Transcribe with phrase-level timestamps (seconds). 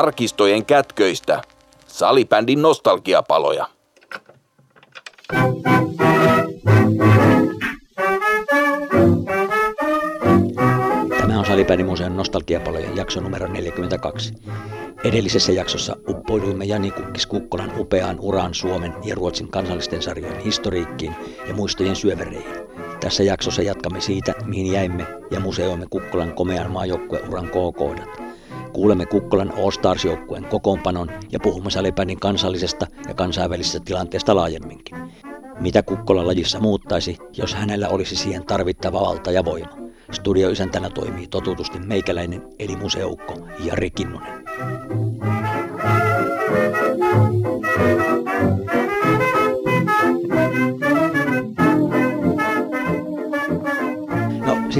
[0.00, 1.42] arkistojen kätköistä.
[1.86, 3.66] Salibändin nostalgiapaloja.
[11.18, 14.34] Tämä on Salibändimuseon nostalgiapalojen jakso numero 42.
[15.04, 21.16] Edellisessä jaksossa uppouduimme Jani Kukkis Kukkolan upeaan uraan Suomen ja Ruotsin kansallisten sarjojen historiikkiin
[21.48, 22.56] ja muistojen syövereihin.
[23.00, 28.19] Tässä jaksossa jatkamme siitä, mihin jäimme ja museoimme Kukkolan komean maajoukkueuran K-kohdat.
[28.80, 34.96] Kuulemme Kukkolan All Stars-joukkueen kokoonpanon ja puhumme salibändin kansallisesta ja kansainvälisestä tilanteesta laajemminkin.
[35.58, 39.76] Mitä Kukkolan lajissa muuttaisi, jos hänellä olisi siihen tarvittava valta ja voima?
[40.12, 44.44] Studioisäntänä toimii totutusti meikäläinen eli museukko Jari Kinnunen.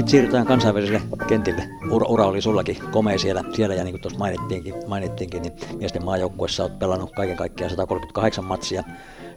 [0.01, 1.69] Sitten siirrytään kansainväliselle kentille.
[1.89, 6.05] Ura, ura oli sullakin komea siellä, siellä ja niin kuin tuossa mainittiinkin, mainittiinkin, niin miesten
[6.05, 8.83] maajoukkuessa olet pelannut kaiken kaikkiaan 138 matsia.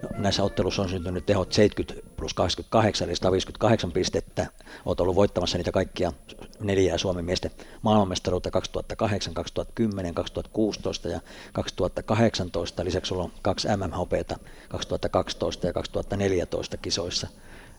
[0.02, 4.46] No, näissä ottelussa on syntynyt tehot 70 plus 28, eli 158 pistettä.
[4.86, 6.12] Olet ollut voittamassa niitä kaikkia
[6.60, 7.50] neljää Suomen miesten
[7.82, 11.20] maailmanmestaruutta 2008, 2010, 2016 ja
[11.52, 12.84] 2018.
[12.84, 14.36] Lisäksi sulla on kaksi MMHPtä
[14.68, 17.28] 2012 ja 2014 kisoissa.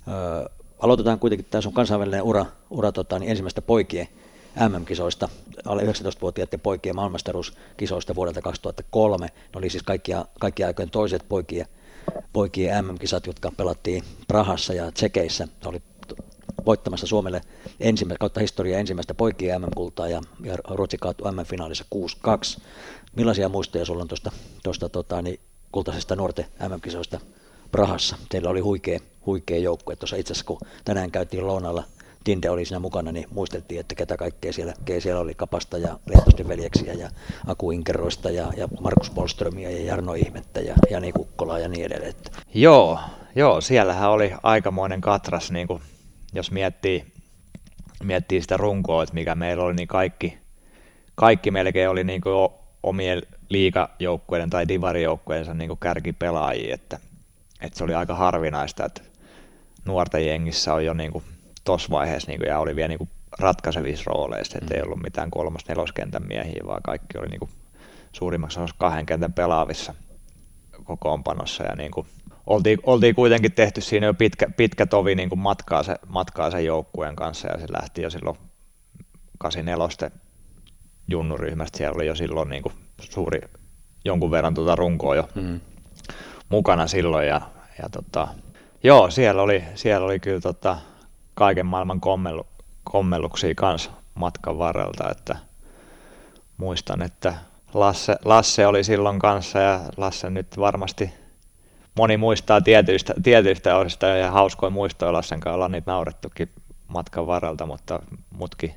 [0.08, 4.08] Öö, aloitetaan kuitenkin tämä sun kansainvälinen ura, ura tota, niin ensimmäistä poikien
[4.70, 5.30] MM-kisoista,
[5.66, 9.26] alle 19-vuotiaiden poikien maailmanmestaruuskisoista vuodelta 2003.
[9.26, 11.66] Ne oli siis kaikkia, kaikkia aikojen toiset poikien,
[12.34, 15.48] poikien MM-kisat, jotka pelattiin Prahassa ja Tsekeissä.
[15.62, 15.81] Se oli
[16.66, 17.42] voittamassa Suomelle
[17.80, 21.86] ensimmäistä, kautta historiaa ensimmäistä poikien MM-kultaa ja, ja Ruotsi kaatui MM-finaalissa
[22.58, 22.62] 6-2.
[23.16, 24.08] Millaisia muistoja sulla on
[24.64, 25.40] tuosta tota, niin,
[25.72, 27.20] kultaisesta nuorten MM-kisoista
[27.72, 28.18] Prahassa?
[28.30, 29.95] Teillä oli huikea, huikea joukkue.
[29.95, 31.84] Tuossa itse asiassa kun tänään käytiin lounalla,
[32.26, 36.00] Tinde oli siinä mukana, niin muisteltiin, että ketä kaikkea siellä, ketä siellä oli Kapasta ja
[36.06, 37.09] Lehtosten veljeksiä ja
[37.47, 42.13] Aku Inkeroista ja, ja Markus Polströmiä ja Jarno Ihmettä ja Jani Kukkolaa ja niin edelleen.
[42.53, 43.00] Joo,
[43.36, 45.81] joo, siellähän oli aikamoinen katras, niin kuin,
[46.34, 47.06] jos miettii,
[48.03, 50.38] miettii sitä runkoa, että mikä meillä oli, niin kaikki,
[51.16, 52.50] kaikki melkein oli niin kuin
[52.84, 57.00] omien liikajoukkueiden tai divarijoukkueensa niin kärkipelaajia, että,
[57.62, 59.02] että se oli aika harvinaista, että
[59.85, 61.23] nuorten jengissä on jo niin kuin
[61.63, 63.09] tuossa vaiheessa niin kuin, ja oli vielä niin kuin
[63.40, 64.78] ratkaisevissa rooleissa, että mm.
[64.78, 67.51] ei ollut mitään kolmas neloskentän miehiä, vaan kaikki oli niin kuin,
[68.12, 69.94] suurimmaksi osassa kahden kentän pelaavissa
[70.84, 72.07] kokoonpanossa ja niin kuin,
[72.47, 76.66] oltiin, oltiin, kuitenkin tehty siinä jo pitkä, pitkä tovi niin kuin matkaa, se, matkaa sen
[76.66, 78.38] joukkueen kanssa ja se lähti jo silloin
[79.38, 80.12] 84
[81.07, 83.41] junnuryhmästä, siellä oli jo silloin niin kuin suuri
[84.06, 85.59] jonkun verran tuota runkoa jo mm.
[86.50, 87.41] mukana silloin ja,
[87.81, 88.28] ja tota,
[88.85, 90.78] joo, siellä oli, siellä oli kyllä tota,
[91.34, 92.47] kaiken maailman kommellu,
[92.84, 95.35] kommelluksia kanssa matkan varrelta, että
[96.57, 97.34] muistan, että
[97.74, 101.13] Lasse, Lasse oli silloin kanssa ja Lasse nyt varmasti
[101.95, 106.50] moni muistaa tietyistä, tietyistä osista ja hauskoja muistoja Lassen kanssa ollaan niitä naurettukin
[106.88, 108.00] matkan varrelta, mutta
[108.38, 108.74] mutkin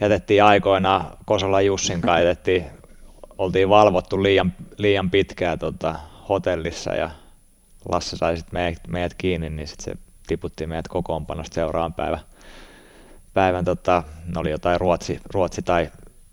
[0.00, 2.64] jätettiin aikoinaan Kosola Jussin kanssa, jätettiin,
[3.38, 5.94] oltiin valvottu liian, liian pitkään tota,
[6.28, 7.10] hotellissa ja
[7.88, 12.20] Lasse sai sitten meidät, meidät kiinni, niin sitten se tiputtiin meidät kokoonpanosta seuraavan päivän.
[13.34, 15.90] päivän tota, ne oli jotain Ruotsi, Ruotsi tai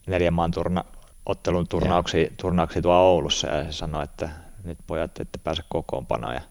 [0.08, 0.84] neljän maan turna,
[1.26, 4.30] ottelun turnauksia, turnauksia tuolla Oulussa ja se sanoi, että
[4.64, 6.42] nyt pojat ette pääse kokoonpanoon ja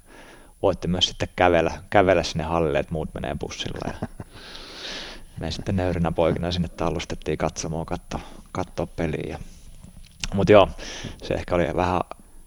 [0.62, 3.92] voitte myös sitten kävellä, kävellä sinne hallille, että muut menee bussilla.
[4.00, 4.08] Ja
[5.40, 8.20] me sitten nöyrynä poikina sinne tallustettiin katsomaan katsoa,
[8.52, 9.38] katsoa peliä.
[10.34, 10.68] Mutta joo,
[11.22, 12.00] se ehkä oli vähän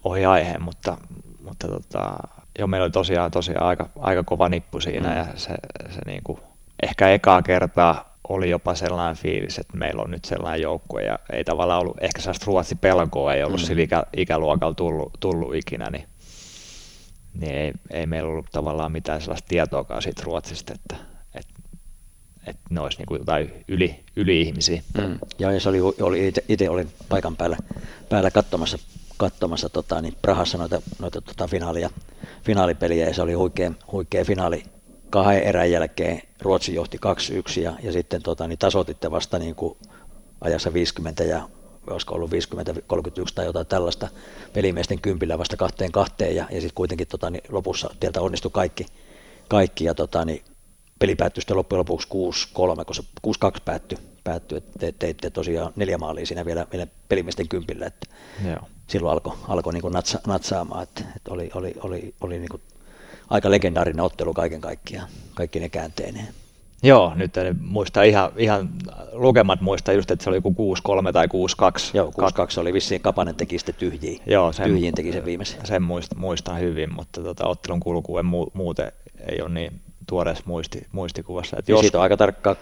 [0.04, 0.96] ohi aiheen, mutta,
[1.44, 2.14] mutta tota,
[2.58, 5.16] joo, meillä oli tosiaan, tosiaan aika, aika kova nippu siinä mm.
[5.16, 5.54] ja se,
[5.90, 6.38] se niin kuin,
[6.82, 11.44] ehkä ekaa kertaa oli jopa sellainen fiilis, että meillä on nyt sellainen joukkue ja ei
[11.44, 13.66] tavallaan ollut, ehkä sellaista ruotsi pelkoa ei ollut mm.
[13.66, 16.04] sillä ikä, ikäluokalla tullut, tullut ikinä, niin,
[17.34, 20.96] niin ei, ei meillä ollut tavallaan mitään sellaista tietoakaan siitä Ruotsista, että,
[21.34, 21.54] että,
[22.46, 24.82] että ne olisi niin kuin jotain yli, yli-ihmisiä.
[24.98, 25.18] Mm.
[25.38, 27.56] Ja se oli, oli itse olin paikan päällä,
[28.08, 28.78] päällä katsomassa
[29.16, 31.90] katsomassa tota, niin Prahassa noita, noita tota, finaalia,
[32.44, 34.64] finaalipeliä ja se oli huikea, huikea finaali.
[35.10, 36.98] Kahden erän jälkeen Ruotsi johti
[37.58, 39.78] 2-1 ja, ja sitten tota, niin tasoititte vasta niin kuin
[40.40, 41.48] ajassa 50 ja
[41.86, 42.34] olisiko ollut 50-31
[43.34, 44.08] tai jotain tällaista
[44.52, 48.86] pelimiesten kympillä vasta kahteen kahteen ja, ja sitten kuitenkin tota, niin lopussa teiltä onnistui kaikki,
[49.48, 50.44] kaikki ja tota, niin
[51.02, 55.72] peli päättyi sitten loppujen lopuksi 6-3, kun se 6-2 päättyi, päättyi että te, teitte tosiaan
[55.76, 58.06] neljä maalia siinä vielä, vielä pelimiesten kympillä, että
[58.46, 58.58] Joo.
[58.86, 62.62] silloin alkoi alko niin natsa, natsaamaan, että, että oli, oli, oli, oli niin kuin
[63.30, 66.28] aika legendaarinen ottelu kaiken kaikkiaan, kaikki ne käänteineen.
[66.82, 68.68] Joo, nyt en muista ihan, ihan
[69.12, 70.76] lukemat muista just, että se oli joku
[71.08, 71.28] 6-3 tai 6-2.
[71.94, 72.12] Joo,
[72.56, 74.20] 6-2 oli vissiin Kapanen teki sitten tyhjiin.
[74.26, 75.66] Joo, sen, tyhjiin teki sen viimeisen.
[75.66, 78.92] Sen muistan, muistan hyvin, mutta tota, ottelun kulku en mu, muuten
[79.28, 81.56] ei ole niin tuoreessa muisti, muistikuvassa.
[81.58, 81.80] Että jos...
[81.80, 82.56] Siitä on aika tarkka,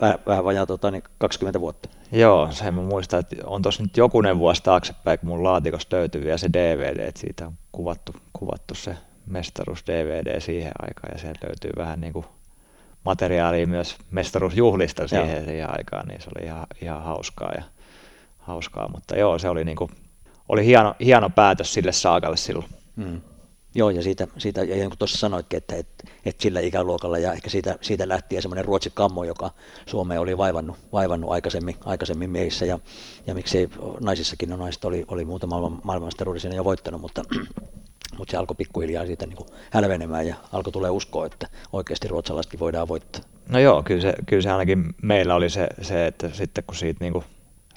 [0.00, 1.88] vähän, vähän vajaa tota, niin 20 vuotta.
[2.12, 6.24] Joo, sen mä muistan, että on tuossa nyt jokunen vuosi taaksepäin, kun mun laatikosta löytyy
[6.24, 8.96] vielä se DVD, että siitä on kuvattu, kuvattu se
[9.26, 12.26] mestaruus DVD siihen aikaan, ja sieltä löytyy vähän niin kuin
[13.04, 17.62] materiaalia myös mestaruusjuhlista siihen, siihen aikaan, niin se oli ihan, ihan hauskaa, ja,
[18.38, 19.90] hauskaa, mutta joo, se oli, niin kuin,
[20.48, 22.68] oli hieno, hieno päätös sille saakalle silloin.
[22.96, 23.20] Mm.
[23.76, 27.32] Joo, ja siitä, siitä ja niin kuin tuossa sanoitkin, että, että, että sillä ikäluokalla ja
[27.32, 29.50] ehkä siitä, siitä lähtien semmoinen Ruotsin kammo, joka
[29.86, 32.78] Suomeen oli vaivannut, vaivannut aikaisemmin, aikaisemmin miehissä ja,
[33.26, 33.68] ja miksei
[34.00, 37.22] naisissakin no naiset oli, oli muuta maailman, maailmanmestaruuden jo voittanut, mutta,
[38.18, 42.60] mutta se alkoi pikkuhiljaa siitä niin kuin hälvenemään ja alkoi tulee uskoa, että oikeasti ruotsalaisetkin
[42.60, 43.22] voidaan voittaa.
[43.48, 47.04] No joo, kyllä se, kyllä se ainakin meillä oli se, se että sitten kun siitä
[47.04, 47.24] niin kuin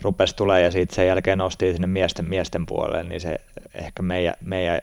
[0.02, 3.36] rupesi tulee ja siitä sen jälkeen nosti sinne miesten, miesten puolelle, niin se
[3.74, 4.82] ehkä meidän, meidän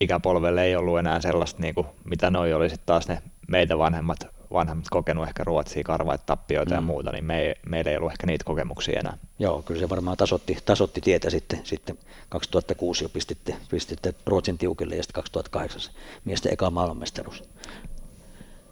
[0.00, 4.18] ikäpolvelle ei ollut enää sellaista, niin kuin, mitä noi oli sitten taas ne meitä vanhemmat,
[4.52, 6.76] vanhemmat kokenut ehkä Ruotsia, karvaita, tappioita mm.
[6.76, 9.18] ja muuta, niin me ei, meillä ei ollut ehkä niitä kokemuksia enää.
[9.38, 11.98] Joo, kyllä se varmaan tasotti, tasotti tietä sitten, sitten
[12.28, 15.92] 2006 jo pistitte, pistitte Ruotsin tiukille ja sitten 2008
[16.24, 17.42] miesten eka maailmanmestaruus.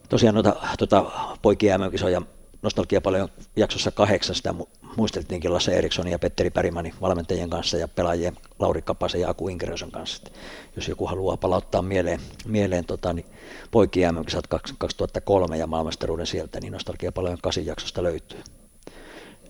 [0.09, 1.05] Tosiaan noita tuota,
[1.43, 2.23] poikien MM-kisoja
[2.67, 4.55] nostalgia paljon jaksossa kahdeksan sitä
[4.97, 9.91] muisteltiinkin Lasse Erikssonin ja Petteri Pärimanin valmentajien kanssa ja pelaajien Lauri Kapasen ja Aku Inkeroson
[9.91, 10.23] kanssa.
[10.27, 10.39] Että
[10.77, 13.27] jos joku haluaa palauttaa mieleen, mieleen tota, niin
[13.71, 14.25] poikien mm
[14.79, 18.41] 2003 ja maailmastaruuden sieltä, niin nostalgia paljon kasin jaksosta löytyy.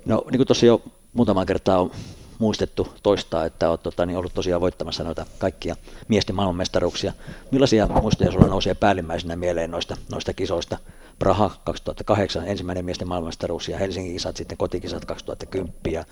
[0.05, 1.91] No niin kuin tosiaan jo muutaman kertaa on
[2.39, 5.77] muistettu toistaa, että olet tota, niin ollut tosiaan voittamassa noita kaikkia
[6.09, 7.13] miesten maailmanmestaruuksia.
[7.51, 10.79] Millaisia muistoja sinulla nousee päällimmäisenä mieleen noista, noista kisoista?
[11.19, 16.05] Praha 2008, ensimmäinen miesten maailmanmestaruus ja Helsingin kisat sitten kotikisat 2010 ja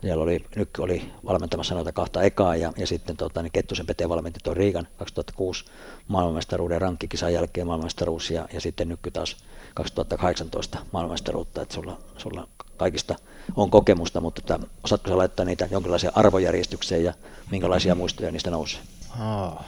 [0.00, 4.08] siellä oli, Nykky oli valmentamassa noita kahta ekaa ja, ja sitten tota, niin Kettusen Pete
[4.08, 5.64] valmenti tuon Riikan 2006
[6.08, 9.36] maailmanmestaruuden rankkikisan jälkeen maailmanmestaruus ja, ja sitten Nykky taas
[9.74, 13.14] 2018 maailmanmestaruutta, että sulla, sulla kaikista
[13.56, 17.14] on kokemusta, mutta että, osaatko sä laittaa niitä jonkinlaiseen arvojärjestykseen ja
[17.50, 18.80] minkälaisia muistoja niistä nousee?
[19.20, 19.64] Oh,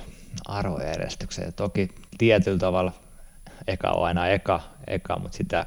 [0.47, 1.53] arvojärjestykseen.
[1.53, 1.89] Toki
[2.19, 2.93] tietyllä tavalla
[3.67, 5.67] eka on aina eka, eka mutta sitä,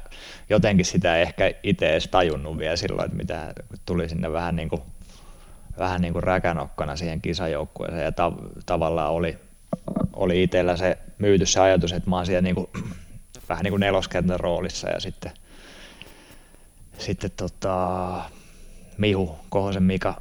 [0.50, 3.54] jotenkin sitä ei ehkä itse edes tajunnut vielä silloin, että mitä
[3.86, 4.82] tuli sinne vähän niin kuin,
[5.78, 8.32] vähän niin kuin räkänokkana siihen kisajoukkueeseen ja ta-
[8.66, 9.38] tavallaan oli,
[10.12, 12.66] oli itsellä se myyty se ajatus, että mä oon siellä niin kuin,
[13.48, 15.32] vähän niin kuin neloskentän roolissa ja sitten,
[16.98, 18.22] sitten tota,
[18.98, 20.20] Mihu, Kohosen Mika,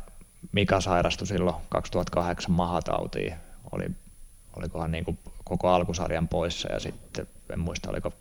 [0.51, 3.33] Mika sairastui silloin 2008 mahatautiin.
[3.71, 3.85] Oli,
[4.55, 8.13] olikohan niin kuin koko alkusarjan poissa ja sitten en muista oliko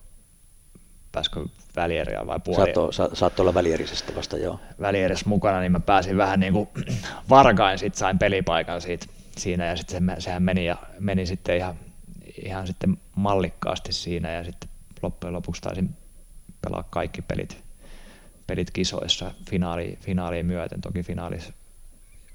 [1.12, 1.44] pääskö
[1.76, 2.56] välieriä vai puoli.
[2.56, 4.60] Saatto, sa, saatto olla välierisistä vasta, joo.
[4.80, 6.68] Välieris mukana, niin mä pääsin vähän niin kuin
[7.30, 9.06] varkain, sit sain pelipaikan siitä,
[9.38, 11.74] siinä ja sitten se, sehän meni, ja, meni sitten ihan,
[12.44, 14.70] ihan sitten mallikkaasti siinä ja sitten
[15.02, 15.96] loppujen lopuksi taisin
[16.62, 17.64] pelaa kaikki pelit,
[18.46, 20.80] pelit kisoissa finaali, finaaliin myöten.
[20.80, 21.52] Toki finaalissa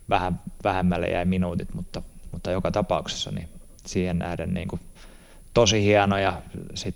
[0.10, 2.02] vähän vähemmälle jäi minuutit, mutta,
[2.32, 3.50] mutta joka tapauksessa niin
[3.86, 4.82] siihen nähden niin kuin
[5.54, 6.42] tosi hieno ja
[6.76, 6.96] sit,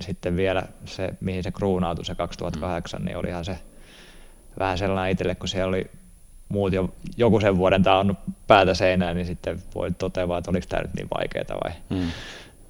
[0.00, 3.04] sitten vielä se, mihin se kruunautui se 2008, mm.
[3.04, 3.58] niin olihan se
[4.58, 5.90] vähän sellainen itselle, kun siellä oli
[6.48, 10.82] muut jo joku sen vuoden taannut päätä seinään, niin sitten voi toteaa, että oliko tämä
[10.82, 11.72] nyt niin vaikeaa vai.
[11.90, 12.10] Mm.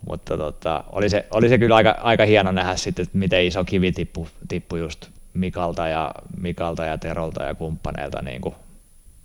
[0.09, 3.65] Mutta tota, oli, se, oli se kyllä aika, aika hieno nähdä sitten, että miten iso
[3.65, 8.55] kivi tippui, tippui just Mikalta ja, Mikalta ja Terolta ja kumppaneilta niin kuin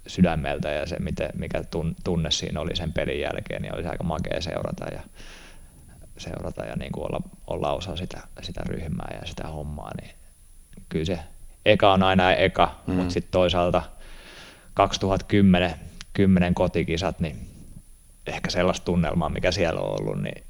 [0.08, 1.64] sydämeltä ja se, miten, mikä
[2.04, 5.02] tunne siinä oli sen pelin jälkeen, niin olisi aika makea seurata ja,
[6.18, 10.16] seurata ja niin kuin olla, olla osa sitä, sitä ryhmää ja sitä hommaa, niin
[10.90, 11.20] kyllä se
[11.66, 12.94] eka on aina eka, mm.
[12.94, 13.82] mutta sitten toisaalta
[14.74, 15.76] 2010
[16.16, 17.50] 10 kotikisat, niin
[18.28, 20.44] ehkä sellaista tunnelmaa, mikä siellä on ollut, niin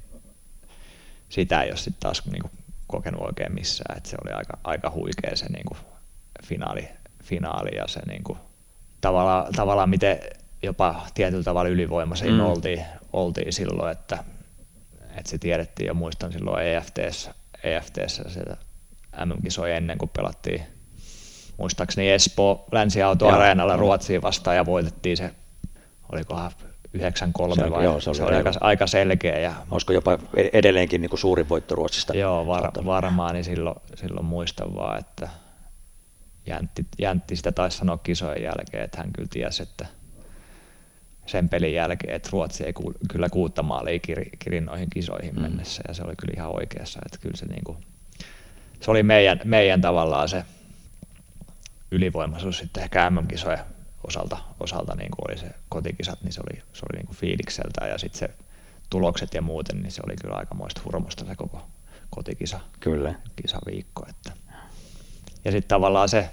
[1.28, 2.52] sitä ei ole sitten taas niin kuin
[2.86, 5.78] kokenut oikein missään, että se oli aika, aika huikea se niin kuin
[6.44, 6.88] finaali,
[7.22, 8.38] finaali ja se niin kuin
[9.06, 10.18] tavallaan, tavallaan miten
[10.62, 12.40] jopa tietyllä tavalla ylivoimaisia mm.
[12.40, 14.24] oltiin, oltiin silloin, että,
[15.16, 18.56] että se tiedettiin ja muistan silloin EFTssä, EFTssä sitä
[19.24, 20.62] MM-kisoja ennen kuin pelattiin
[21.56, 25.30] muistaakseni Espoo Länsi-Auto-areenalla Ruotsiin vastaan ja voitettiin se,
[26.12, 26.50] olikohan
[26.98, 27.00] 9-3
[27.54, 27.84] se, vai?
[27.84, 29.38] Joo, se oli, se oli aika, aika selkeä.
[29.38, 30.18] Ja, Olisiko jopa
[30.52, 32.16] edelleenkin niin kuin suurin voitto Ruotsista?
[32.16, 35.28] Joo, var, varmaan, niin silloin, silloin muistan vaan, että
[36.46, 39.86] Jäntti, Jäntti sitä taisi sanoa kisojen jälkeen, että hän kyllä tiesi, että
[41.26, 45.42] sen pelin jälkeen, että Ruotsi ei ku, kyllä kuutta maalia kiri, kirin noihin kisoihin mm.
[45.42, 47.78] mennessä, ja se oli kyllä ihan oikeassa, että kyllä se niin kuin
[48.80, 50.44] se oli meidän, meidän tavallaan se
[51.90, 53.58] ylivoimaisuus sitten ehkä MM-kisojen
[54.04, 57.86] osalta, osalta niin kuin oli se kotikisat, niin se oli, se oli niin kuin fiilikseltä
[57.86, 58.30] ja sitten se
[58.90, 61.66] tulokset ja muuten, niin se oli kyllä aikamoista hurmosta se koko
[62.10, 63.14] kotikisa, kyllä.
[63.42, 64.06] kisaviikko.
[64.08, 64.32] Että.
[65.46, 66.28] Ja sitten tavallaan se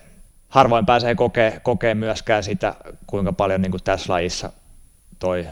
[0.50, 2.76] harvoin pääsee kokee, kokee myöskään sitä,
[3.08, 4.52] kuinka paljon niin kuin tässä lajissa
[5.20, 5.48] toi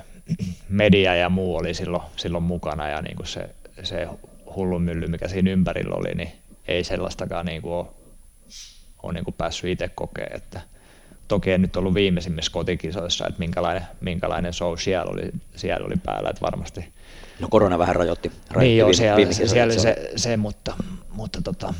[0.69, 3.49] media ja muu oli silloin, silloin mukana ja niin kuin se,
[3.83, 4.07] se
[4.55, 6.31] hullun mylly, mikä siinä ympärillä oli, niin
[6.67, 7.87] ei sellaistakaan niin kuin ole,
[9.03, 10.35] ole niin kuin päässyt itse kokemaan.
[10.35, 10.61] Että
[11.27, 16.29] toki en nyt ollut viimeisimmissä kotikisoissa, että minkälainen, minkälainen show siellä oli, siellä oli päällä,
[16.29, 16.93] että varmasti.
[17.39, 18.29] No korona vähän rajoitti.
[18.29, 20.73] rajoitti niin joo, siellä, siellä se, se, se, mutta,
[21.09, 21.73] mutta tota,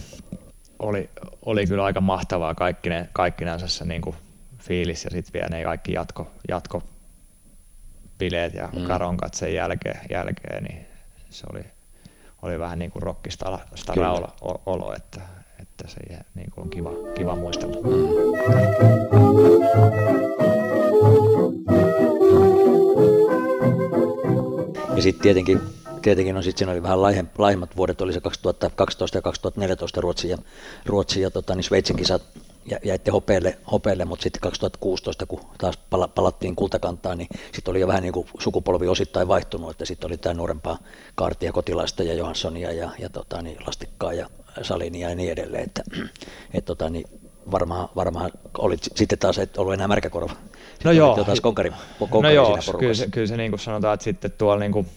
[0.81, 1.09] oli,
[1.45, 4.15] oli kyllä aika mahtavaa kaikkinen, kaikkinensa se niin kuin
[4.59, 6.83] fiilis ja sitten vielä ne kaikki jatko, jatko
[8.17, 8.83] bileet ja mm.
[8.83, 10.85] karonkat sen jälkeen, jälkeen, niin
[11.29, 11.63] se oli,
[12.41, 13.59] oli vähän niin kuin rockistara
[14.41, 15.21] olo, olo, että,
[15.59, 16.00] että se
[16.35, 17.75] niin kuin on kiva, kiva muistella.
[17.75, 18.31] Mm.
[24.95, 25.61] Ja sitten tietenkin
[26.01, 27.01] tietenkin no sit siinä oli vähän
[27.38, 30.38] laihemmat vuodet, oli se 2012 ja 2014 Ruotsi ja,
[30.86, 32.22] Ruotsi ja tota, niin Sveitsin kisat
[32.84, 35.77] jäitte hopeelle, hopeelle mutta sitten 2016, kun taas
[36.15, 40.17] palattiin kultakantaan, niin sitten oli jo vähän niin kuin sukupolvi osittain vaihtunut, että sitten oli
[40.17, 40.77] tämä nuorempaa
[41.15, 44.29] kaartia kotilaista ja Johanssonia ja, ja tota, niin Lastikkaa ja
[44.62, 45.84] Salinia ja niin edelleen, että
[46.53, 47.05] et, tota, niin
[47.51, 50.34] varmaan, varmaan oli sitten taas et ollut enää märkäkorva.
[50.84, 54.03] No joo, taas konkari, konkari no joo kyllä se, kyllä se niin kuin sanotaan, että
[54.03, 54.88] sitten tuolla niin kuin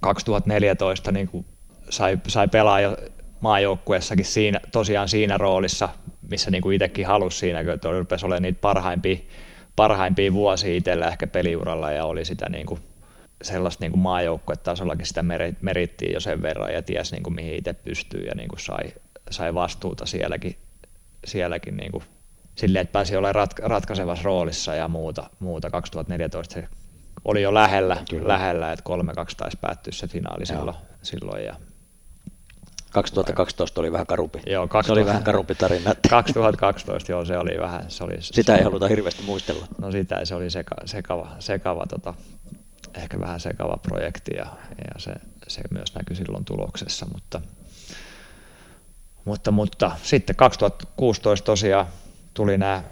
[0.00, 1.46] 2014 niin kuin
[1.90, 2.96] sai, sai pelaa jo
[3.40, 5.88] maajoukkuessakin siinä, tosiaan siinä roolissa,
[6.30, 9.16] missä niin kuin itsekin halusi siinä, kun rupesi olemaan niitä parhaimpia,
[9.76, 12.80] parhaimpia vuosia itsellä ehkä peliuralla ja oli sitä niin kuin
[13.42, 15.24] sellaista niin kuin maajoukkuetasollakin sitä
[15.60, 18.92] merittiin jo sen verran ja ties niin kuin mihin itse pystyy ja niin kuin sai,
[19.30, 20.56] sai vastuuta sielläkin,
[21.24, 22.04] sielläkin niin kuin
[22.54, 25.30] silleen, että pääsi olemaan ratka- ratkaisevassa roolissa ja muuta.
[25.38, 25.70] muuta.
[25.70, 26.68] 2014 se
[27.24, 28.28] oli jo lähellä, Kyllä.
[28.28, 28.90] lähellä että
[29.30, 31.56] 3-2 taisi päättyä se finaali silloin, silloin ja
[32.92, 34.38] 2012 oli vähän karumpi.
[34.46, 35.94] Joo, 2000, se oli vähän karumpi tarina.
[36.10, 37.84] 2012, joo, se oli vähän.
[37.88, 39.66] Se oli, sitä ei haluta hirveästi muistella.
[39.78, 42.14] No sitä, se oli seka, sekava, sekava tota,
[42.94, 44.46] ehkä vähän sekava projekti ja,
[44.78, 45.12] ja se,
[45.48, 47.40] se myös näkyi silloin tuloksessa, mutta,
[49.24, 51.86] mutta, mutta sitten 2016 tosiaan
[52.34, 52.82] tuli nämä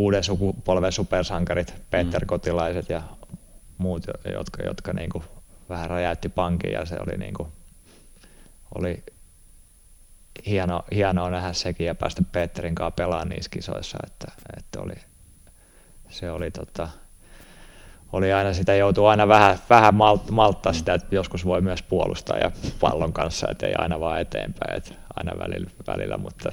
[0.00, 2.26] uuden sukupolven supersankarit, Peter mm.
[2.26, 3.02] Kotilaiset ja
[3.78, 5.24] muut, jotka, jotka niin kuin
[5.68, 7.48] vähän räjäytti pankin ja se oli, niin kuin,
[8.74, 9.02] oli
[10.46, 14.94] hieno, hienoa nähdä sekin ja päästä Peterin kanssa pelaamaan niissä kisoissa, että, että oli,
[16.08, 16.88] se oli tota,
[18.12, 22.38] oli aina sitä joutuu aina vähän, vähän malt, malttaa sitä, että joskus voi myös puolustaa
[22.38, 26.52] ja pallon kanssa, että ei aina vaan eteenpäin, että aina välillä, välillä mutta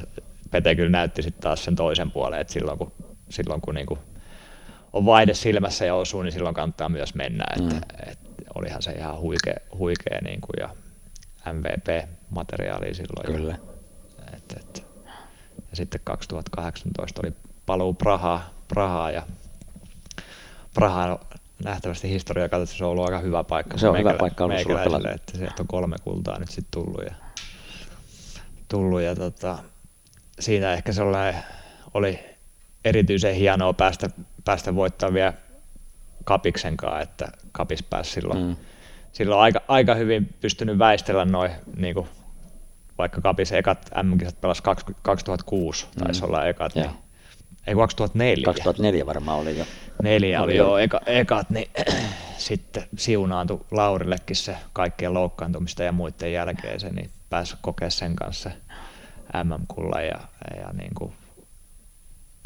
[0.52, 2.92] Pete kyllä näytti sitten taas sen toisen puolen, että silloin kun,
[3.30, 4.00] silloin kun niinku
[4.94, 7.46] on vaihde silmässä ja osuu, niin silloin kannattaa myös mennä.
[7.58, 7.82] Että, mm.
[8.12, 8.20] et,
[8.56, 10.70] olihan se ihan huikea, huikea niin kuin, ja
[11.54, 13.38] MVP-materiaalia silloin.
[13.38, 13.58] Kyllä.
[14.34, 14.86] Et, et.
[15.70, 17.34] Ja sitten 2018 oli
[17.66, 19.24] paluu Prahaa, Prahaa ja
[20.74, 21.20] Praha
[21.64, 23.78] nähtävästi historiaa katsottu, se on ollut aika hyvä paikka.
[23.78, 27.14] Se on hyvä paikka ollut että sieltä on kolme kultaa nyt sitten tullut ja,
[28.68, 29.58] tullut ja tota,
[30.40, 31.44] siinä ehkä sellainen
[31.94, 32.20] oli
[32.86, 34.10] erityisen hienoa päästä,
[34.46, 35.34] päästä voittamaan vielä
[36.24, 38.56] Kapiksen kanssa, että Kapis pääsi silloin, mm.
[39.12, 42.08] silloin aika, aika hyvin pystynyt väistellä noin, niin kuin,
[42.98, 44.64] vaikka Kapis ekat M-kisat pelasi
[45.02, 46.04] 2006, mm.
[46.04, 46.90] taisi olla ekat, niin,
[47.68, 48.46] ei 2004.
[48.46, 49.66] 2004 varmaan oli jo.
[50.04, 51.70] Neljä oli, oli jo eka, ekat, niin
[52.38, 58.52] sitten siunaantui Laurillekin se kaikkien loukkaantumista ja muiden jälkeen se, niin pääsi kokea sen kanssa
[59.44, 60.20] MM-kulla ja,
[60.62, 61.14] ja niin kuin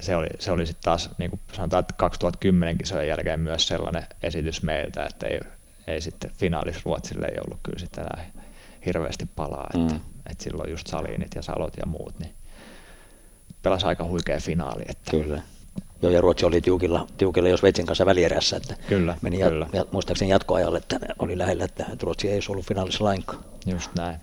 [0.01, 4.03] se oli, se oli sitten taas, niin kuin sanotaan, että 2010 kisojen jälkeen myös sellainen
[4.23, 5.39] esitys meiltä, että ei,
[5.87, 8.25] ei sitten finaalis Ruotsille ei ollut kyllä sitten enää
[8.85, 10.01] hirveästi palaa, että, mm.
[10.31, 12.33] että silloin just Salinit ja Salot ja muut, niin
[13.63, 14.83] pelasi aika huikea finaali.
[14.87, 15.11] Että.
[15.11, 15.41] Kyllä.
[16.01, 19.67] Joo, ja Ruotsi oli tiukilla, tiukilla jos Sveitsin kanssa välierässä, että kyllä, meni kyllä.
[19.73, 23.43] Ja, muistaakseni jatkoajalle, että oli lähellä, että Ruotsi ei olisi ollut finaalissa lainkaan.
[23.65, 24.17] Just näin.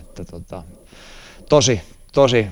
[0.00, 0.62] Että tota,
[1.48, 1.80] tosi,
[2.12, 2.46] tosi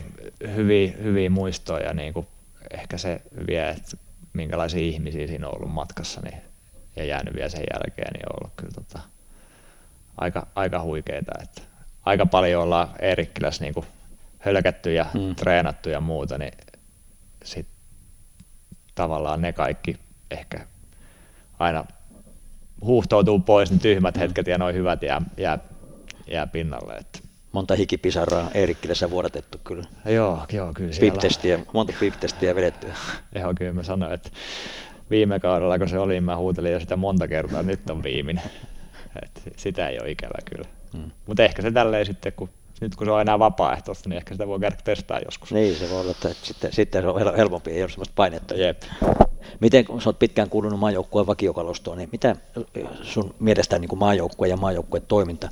[0.55, 2.27] hyviä, hyviä muistoja niin kuin
[2.71, 3.97] ehkä se vie, että
[4.33, 6.43] minkälaisia ihmisiä siinä on ollut matkassa niin,
[6.97, 9.01] ja jäänyt vielä sen jälkeen, niin on ollut kyllä tota,
[10.19, 11.33] aika, aika huikeita.
[11.43, 11.63] Että
[12.05, 13.75] aika paljon ollaan Eerikkilässä niin
[14.39, 15.35] hölkätty ja mm.
[15.35, 16.53] treenattu ja muuta, niin
[17.45, 17.67] sit
[18.95, 19.99] tavallaan ne kaikki
[20.31, 20.67] ehkä
[21.59, 21.85] aina
[22.81, 25.59] huuhtoutuu pois, ne tyhmät hetket ja noin hyvät jää, jää,
[26.27, 26.97] jää pinnalle.
[26.97, 27.19] Että.
[27.57, 29.85] Monta hikipisaraa Eerikkilässä vuodatettu kyllä.
[30.05, 31.65] Joo, joo kyllä siellä.
[31.73, 32.87] monta pip-testiä vedetty.
[33.35, 34.31] joo, kyllä mä sanoin, että
[35.11, 38.45] viime kaudella kun se oli, mä huutelin jo sitä monta kertaa, nyt on viimeinen.
[39.23, 40.69] Et sitä ei ole ikävä kyllä.
[40.93, 41.11] Hmm.
[41.27, 42.49] Mutta ehkä se tälleen sitten, kun
[42.81, 45.53] nyt kun se on enää vapaaehtoista, niin ehkä sitä voi käydä testaa joskus.
[45.53, 48.55] Niin, se voi olla, että sitten, sitten se on helpompi, ei ole sellaista painetta.
[48.55, 48.83] Jep.
[49.61, 52.37] Miten, kun sä oot pitkään kuulunut maajoukkueen vakiokalustoon, niin mitä
[53.03, 55.49] sun mielestä niin maajoukkue ja maajoukkueen toiminta,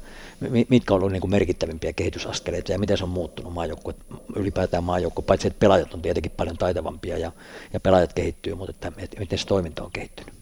[0.68, 3.94] mitkä on ollut niin merkittävimpiä kehitysaskeleita ja miten se on muuttunut maajoukkue,
[4.36, 7.32] ylipäätään maajoukkue, paitsi että pelaajat on tietenkin paljon taitavampia ja,
[7.72, 10.34] ja pelaajat kehittyy, mutta että, että miten se toiminta on kehittynyt?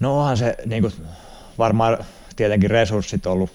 [0.00, 0.92] No onhan se niin kuin,
[1.58, 2.04] varmaan
[2.36, 3.50] tietenkin resurssit ollut,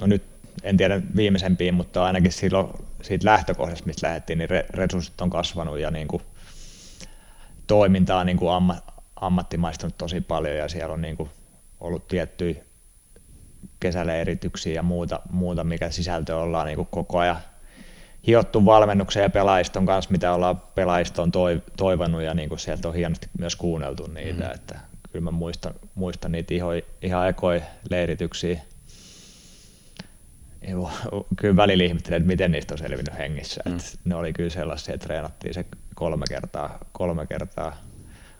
[0.00, 0.22] no nyt
[0.62, 2.68] en tiedä viimeisempiin, mutta ainakin silloin
[3.02, 6.22] siitä lähtökohdasta, mistä lähdettiin, niin resurssit on kasvanut ja niin kuin
[7.66, 8.76] toiminta on niin kuin amma,
[9.16, 11.30] ammattimaistunut tosi paljon ja siellä on niin kuin
[11.80, 12.62] ollut tiettyjä
[13.80, 17.36] kesäleirityksiä ja muuta, muuta mikä sisältö ollaan niin kuin koko ajan
[18.26, 21.32] hiottu valmennuksen ja pelaajiston kanssa, mitä ollaan pelaajiston
[21.76, 24.50] toivonut ja niin kuin sieltä on hienosti myös kuunneltu niitä, mm.
[24.54, 24.80] että
[25.12, 28.60] kyllä mä muistan, muistan niitä ihan, ihan ekoja leirityksiä.
[31.36, 33.62] Kyllä välillä ihmettelin, että miten niistä on selvinnyt hengissä.
[33.64, 33.72] Mm.
[33.72, 35.64] Että ne oli kyllä sellaisia, että treenattiin se
[35.94, 37.76] kolme kertaa, kolme kertaa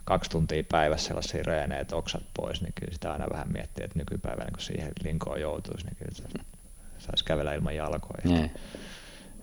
[0.04, 3.98] kaksi tuntia päivässä sellaisia reenejä, että oksat pois, niin kyllä sitä aina vähän miettii, että
[3.98, 6.42] nykypäivänä kun siihen linkoon joutuisi, niin kyllä
[6.98, 8.22] saisi kävellä ilman jalkoja.
[8.24, 8.50] Mm.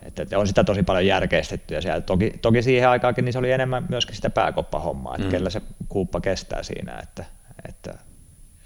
[0.03, 3.39] Että, että on sitä tosi paljon järkeistetty ja siellä, toki, toki siihen aikaakin niin se
[3.39, 5.31] oli enemmän myöskin sitä pääkoppahommaa, että mm.
[5.31, 7.25] kellä se kuuppa kestää siinä, että,
[7.69, 7.93] että,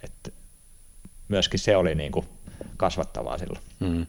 [0.04, 0.32] että
[1.28, 2.26] myöskin se oli niin kuin
[2.78, 3.64] kasvattavaa silloin.
[3.80, 4.06] Mm.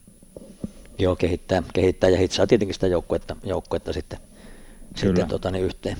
[0.99, 4.19] Joo, kehittää, kehittää ja hitsaa tietenkin sitä joukkuetta, joukkuetta sitten,
[4.97, 5.97] sitten tota, niin yhteen.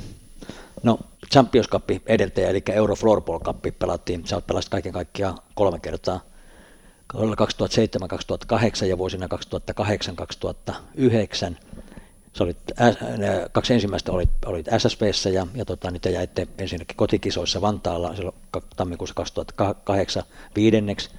[0.83, 0.99] No
[1.33, 6.21] Champions Cup edeltäjä, eli Euro Floorball Cup pelattiin, sä pelasit kaiken kaikkiaan kolme kertaa–
[7.13, 9.29] 2007-2008 ja vuosina 2008-2009.
[12.33, 12.57] Se oli,
[13.53, 18.37] kaksi ensimmäistä oli, oli SSVssä ja, ja tota, niitä jäitte ensinnäkin kotikisoissa Vantaalla silloin
[18.77, 20.23] tammikuussa 2008
[20.57, 21.11] viidenneksi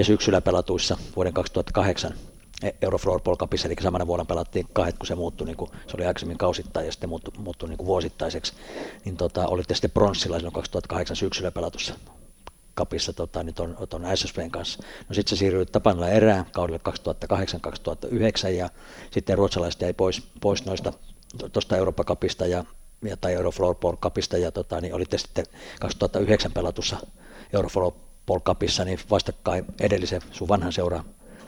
[0.00, 2.14] ja syksyllä pelatuissa vuoden 2008
[2.62, 6.06] e, Eurofloorball Cupissa, eli samana vuonna pelattiin kahdet, kun se muuttui, niin kuin, se oli
[6.06, 8.52] aikaisemmin kausittain ja sitten muuttui, muuttui niin kuin vuosittaiseksi,
[9.04, 11.94] niin tota, olitte sitten pronssilla silloin 2008 syksyllä pelatussa
[12.74, 14.82] kapissa tota, niin ton, ton SSVn kanssa.
[15.08, 16.80] No sitten se siirryi Tapanilla erään kaudelle
[18.48, 18.70] 2008-2009 ja
[19.10, 20.92] sitten ruotsalaiset jäi pois, pois noista
[21.52, 22.64] tuosta Eurooppa kapista ja,
[23.02, 25.46] ja tai Eurofloorball kapista ja tota, niin olitte sitten
[25.80, 26.96] 2009 pelatussa
[27.52, 31.04] Eurofloorball kapissa niin vastakkain edellisen sun vanhan seuraan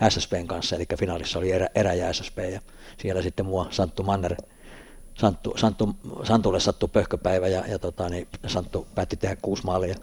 [0.08, 2.60] SSVn kanssa, eli finaalissa oli erä, erä ja SSV ja
[2.98, 4.36] siellä sitten mua Santtu Manner
[5.14, 9.94] Santtu, Santtu, Santulle sattui pöhköpäivä ja, ja tota, niin Santtu päätti tehdä kuusi maalia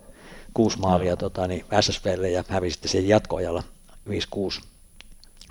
[0.54, 3.64] kuusi maalia tota, niin SSVlle ja hävisitte sen jatkoajalla
[4.10, 4.12] 5-6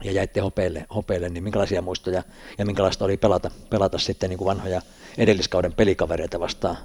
[0.05, 2.23] ja jäitte hopeille, hopeille, niin minkälaisia muistoja
[2.59, 4.83] ja minkälaista oli pelata, pelata sitten niin kuin vanhoja
[5.19, 6.77] edelliskauden pelikavereita vastaan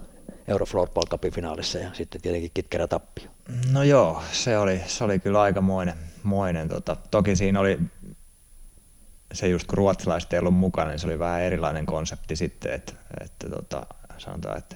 [0.47, 3.25] Eurofloorball Cupin finaalissa ja sitten tietenkin kitkerä tappio.
[3.71, 5.61] No joo, se oli, se oli kyllä aika
[6.23, 6.69] moinen.
[6.69, 6.97] tota.
[7.11, 7.79] Toki siinä oli
[9.33, 12.93] se just kun ruotsalaiset ei ollut mukana, niin se oli vähän erilainen konsepti sitten, että,
[13.21, 13.85] että tota,
[14.17, 14.75] sanotaan, että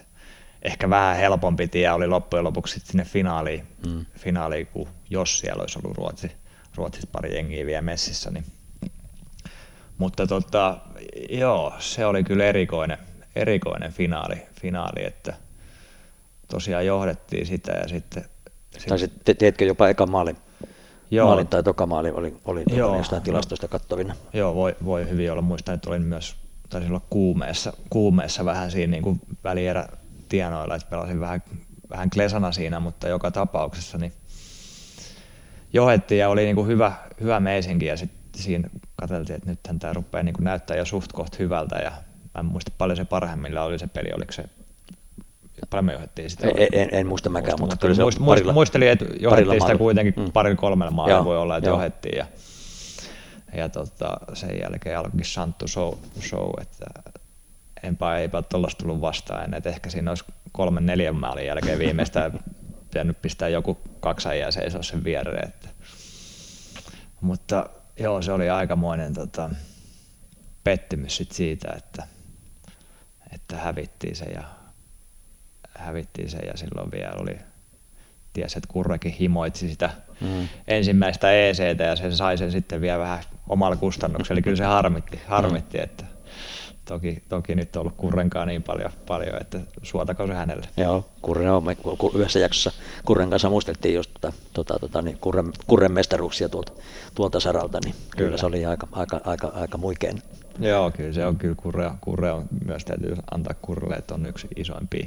[0.61, 4.05] ehkä vähän helpompi tie oli loppujen lopuksi sinne finaaliin, mm.
[4.15, 6.31] finaaliin kuin jos siellä olisi ollut Ruotsi,
[6.75, 8.31] Ruotsista pari jengiä vielä messissä.
[8.31, 8.45] Niin.
[9.97, 10.77] Mutta tota,
[11.29, 12.97] joo, se oli kyllä erikoinen,
[13.35, 15.33] erikoinen finaali, finaali, että
[16.47, 18.25] tosiaan johdettiin sitä ja sitten...
[18.89, 20.37] Tai sitten teetkö jopa eka maalin?
[21.11, 21.27] Joo.
[21.27, 24.15] Maalin tai toka maali oli, oli joo, jostain tilastoista kattovina.
[24.33, 25.41] Joo, voi, voi hyvin olla.
[25.41, 26.35] Muistan, että olin myös,
[26.69, 29.87] taisi olla kuumeessa, kuumeessa vähän siinä niin kuin välierä
[30.29, 31.43] tienoilla, että pelasin vähän,
[31.89, 34.13] vähän klesana siinä, mutta joka tapauksessa niin
[35.73, 39.93] johettiin ja oli niin kuin hyvä, hyvä meisinki ja sitten siinä katseltiin, että nythän tämä
[39.93, 41.91] rupeaa niin kuin näyttää jo suht koht hyvältä ja
[42.33, 44.45] mä en muista paljon se parhaimmilla oli se peli, oliko se
[45.69, 46.47] paljon me johdettiin sitä.
[46.47, 50.13] En, en, en muista mäkään, mutta kyllä se muist, parilla, muistelin, että johdettiin sitä kuitenkin
[50.17, 50.31] mm.
[50.31, 51.75] parilla kolmella maalla voi olla, että joo.
[51.77, 52.25] johdettiin ja,
[53.53, 56.85] ja tota, sen jälkeen alkoikin Santtu show, show että
[57.83, 62.39] enpä eipä tuollaista tullut vastaan, että ehkä siinä olisi kolmen neljän maalin jälkeen viimeistään
[62.91, 65.47] pitänyt pistää joku kaksajia seisoo sen viereen.
[65.47, 65.69] Että.
[67.21, 69.49] Mutta joo, se oli aikamoinen tota,
[70.63, 72.03] pettymys sit siitä, että,
[73.33, 74.43] että hävittiin se ja
[75.77, 77.37] hävittiin se ja silloin vielä oli
[78.33, 79.89] ties, että Kurrekin himoitsi sitä
[80.21, 80.47] mm.
[80.67, 84.35] ensimmäistä ECtä ja se sai sen sitten vielä vähän omalla kustannuksella.
[84.35, 86.05] Eli kyllä se harmitti, harmitti että
[86.87, 90.67] toki, toki nyt on ollut Kurrenkaan niin paljon, paljon että suotako se hänelle.
[90.77, 91.77] Joo, Kurre on, me
[92.15, 92.71] yhdessä jaksossa
[93.05, 96.71] Kurren kanssa muisteltiin just tota, tota, tota, niin Kurren, Kurren mestaruuksia tuolta,
[97.15, 98.25] tuolta saralta, niin kyllä.
[98.25, 100.21] kyllä se oli aika, aika, aika, aika muikeen.
[100.59, 104.47] Joo, kyllä se on kyllä Kurre, Kurre on myös täytyy antaa Kurrelle, että on yksi
[104.55, 105.05] isoimpia,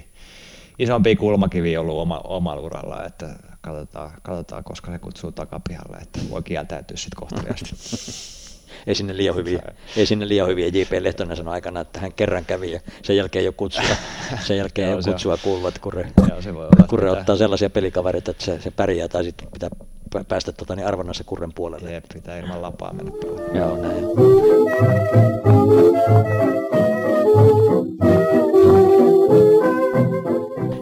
[0.81, 3.29] isompia kulmakiviä ollut oma, omalla uralla, että
[3.61, 7.71] katsotaan, katsotaan, koska se kutsuu takapihalle, että voi kieltäytyä sitten kohteliaasti.
[8.87, 9.63] ei sinne liian hyviä,
[9.97, 10.67] ei sinne liian hyviä.
[10.67, 10.93] J.P.
[11.01, 13.85] Lehtonen sanoi aikana, että hän kerran kävi ja sen jälkeen ole kutsua,
[14.41, 16.13] sen jälkeen ole kutsua kuuluvat, kun Kurre,
[16.89, 19.71] kurre ottaa sellaisia pelikavereita, että se, se pärjää tai sitten pitää
[20.29, 21.93] päästä tota, niin arvonnassa Kurren puolelle.
[21.93, 23.13] Jep, pitää ilman lapaa mennä
[23.55, 24.05] Joo, näin.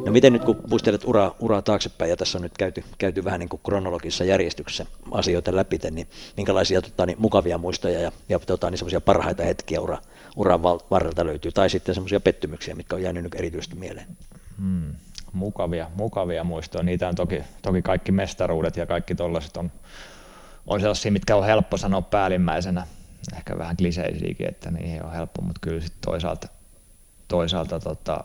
[0.09, 3.41] No miten nyt kun muistelet uraa, uraa taaksepäin ja tässä on nyt käyty, käyty vähän
[3.41, 8.71] niin kuin kronologisessa järjestyksessä asioita läpi, niin minkälaisia tota, niin, mukavia muistoja ja, ja tota,
[8.71, 9.99] niin semmoisia parhaita hetkiä ura,
[10.37, 14.07] uran varrelta löytyy tai sitten semmoisia pettymyksiä, mitkä on jäänyt nyt erityisesti mieleen?
[14.59, 14.95] Hmm,
[15.33, 16.85] mukavia, mukavia muistoja.
[16.85, 19.71] Niitä on toki, toki kaikki mestaruudet ja kaikki tollaiset on,
[20.67, 22.87] on sellaisia, mitkä on helppo sanoa päällimmäisenä.
[23.37, 26.49] Ehkä vähän kliseisiäkin, että niihin on helppo, mutta kyllä sitten toisaalta
[27.29, 28.25] toisaalta tota,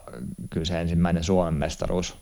[0.50, 2.16] kyllä se ensimmäinen Suomen mestaruus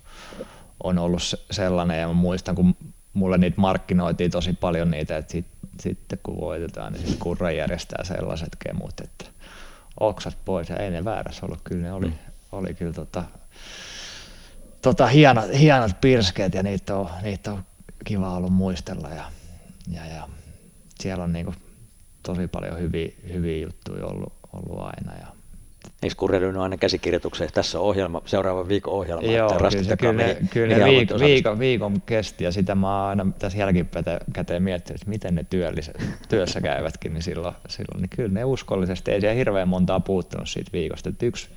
[0.82, 2.76] on ollut sellainen, ja mä muistan, kun
[3.12, 5.46] mulle niitä markkinoitiin tosi paljon niitä, että sit,
[5.80, 9.24] sitten kun voitetaan, niin sitten Kurra järjestää sellaiset kemut, että
[10.00, 12.14] oksat pois, ja ei ne väärässä ollut, kyllä ne oli, mm.
[12.52, 13.24] oli kyllä tota,
[14.82, 17.64] tota hienot, hienot pirskeet, ja niitä on, niitä on
[18.04, 19.24] kiva ollut muistella, ja,
[19.92, 20.28] ja, ja
[21.00, 21.54] siellä on niinku
[22.22, 25.26] tosi paljon hyviä, hyviä juttuja ollut, ollut aina, ja
[26.02, 27.50] Eikö kurreilynyt aina käsikirjoitukseen?
[27.52, 29.32] Tässä on ohjelma, seuraava viikon ohjelma.
[29.32, 33.26] Joo, että kyllä, kyllä, mihin, kyllä mihin viikon, viikon, viikon kesti ja sitä mä aina
[33.38, 38.44] tässä jälkikäteen miettinyt, että miten ne työlliset, työssä käyvätkin, niin silloin, silloin niin kyllä ne
[38.44, 41.08] uskollisesti, ei siellä hirveän montaa puuttunut siitä viikosta.
[41.08, 41.48] Että yksi,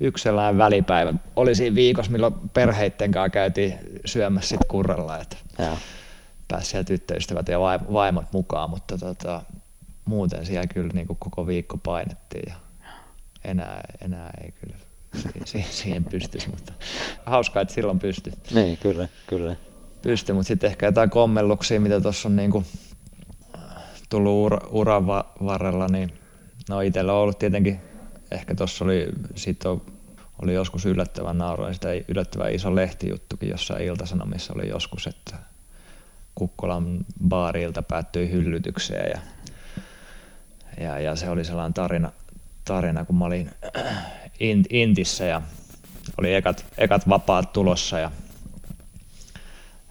[0.00, 3.74] yksi sellainen välipäivä oli siinä viikossa, milloin perheitten kanssa käytiin
[4.04, 5.76] syömässä sit kurrella, että ja.
[6.48, 7.60] pääsi siellä tyttöystävät ja
[7.92, 9.42] vaimot mukaan, mutta tota,
[10.04, 12.54] muuten siellä kyllä niin kuin koko viikko painettiin ja
[13.44, 14.76] enää, enää ei kyllä
[15.70, 16.72] siihen, pystyisi, mutta
[17.26, 18.32] hauskaa, että silloin pysty.
[18.54, 19.56] Niin, kyllä, kyllä.
[20.02, 22.64] Pysty, mutta sitten ehkä jotain kommelluksia, mitä tuossa on niinku
[24.10, 25.06] tullut ura, uran
[25.46, 26.12] varrella, niin
[26.68, 27.80] no itsellä on ollut tietenkin,
[28.30, 29.82] ehkä tuossa oli, sit on,
[30.42, 35.36] oli joskus yllättävän nauroin, sitä yllättävän iso lehtijuttukin jossain iltasanomissa oli joskus, että
[36.34, 39.20] Kukkolan baarilta päättyi hyllytykseen ja,
[40.84, 42.12] ja, ja se oli sellainen tarina,
[42.64, 43.50] tarina, kun mä olin
[44.70, 45.42] Intissä ja
[46.18, 48.10] oli ekat, ekat vapaat tulossa ja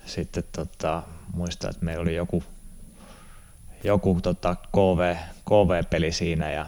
[0.05, 1.03] sitten tota,
[1.33, 2.43] muistan, että meillä oli joku,
[3.83, 5.15] joku tota KV,
[5.49, 6.65] KV-peli siinä ja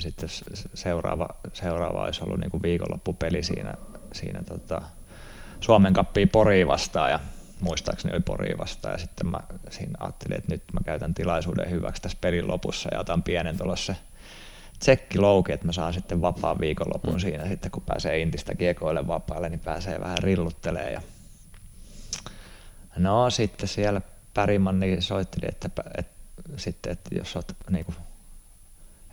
[0.00, 0.28] sitten
[0.74, 3.74] seuraava, seuraava olisi ollut niin kuin viikonloppupeli siinä,
[4.12, 4.82] siinä tota,
[5.60, 7.20] Suomen kappiin Poriin vastaan ja
[7.60, 9.40] muistaakseni oli Poriin vastaan ja sitten mä
[9.70, 13.58] siinä ajattelin, että nyt mä käytän tilaisuuden hyväksi tässä pelin lopussa ja otan pienen
[14.82, 17.20] tuollaisen tsekkilouki, että mä saan sitten vapaan viikonlopun mm.
[17.20, 20.92] siinä sitten, kun pääsee Intistä kiekoille vapaalle, niin pääsee vähän rilluttelemaan.
[20.92, 21.02] Ja...
[22.96, 24.00] No sitten siellä
[24.34, 26.12] Pärimanni soitteli, että, että, että,
[26.56, 27.96] sitten, että jos olet niin kuin,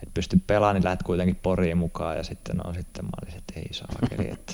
[0.02, 2.16] et pysty pelaamaan, niin lähdet kuitenkin poriin mukaan.
[2.16, 4.52] Ja sitten, no, sitten mä olin, että ei saakeli, että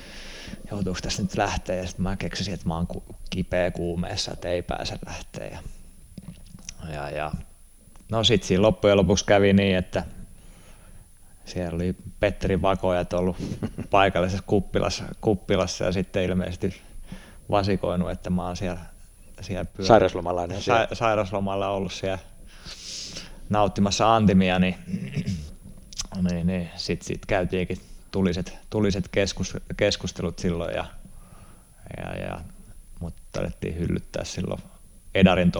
[0.70, 1.76] joutuuko tässä nyt lähteä.
[1.76, 2.86] Ja sitten mä keksisin, että mä oon
[3.30, 5.46] kipeä kuumeessa, että ei pääse lähteä.
[5.46, 5.58] Ja,
[6.92, 7.32] ja, ja
[8.10, 10.04] no sitten siinä loppujen lopuksi kävi niin, että
[11.46, 13.36] siellä oli Petteri Vakojat ollut
[13.90, 16.82] paikallisessa kuppilassa, kuppilassa ja sitten ilmeisesti
[17.50, 18.80] vasikoinut, että mä oon siellä,
[19.40, 22.18] siellä pyörä, sairauslomalainen sa, sairauslomalla ollut siellä
[23.50, 24.74] nauttimassa antimia, niin,
[26.30, 27.78] niin, niin sitten sit käytiinkin
[28.10, 30.84] tuliset, tuliset keskus, keskustelut silloin, ja,
[31.96, 32.40] ja, ja,
[33.00, 34.62] mutta taidettiin hyllyttää silloin
[35.14, 35.52] Edarin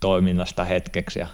[0.00, 1.26] toiminnasta hetkeksi, ja,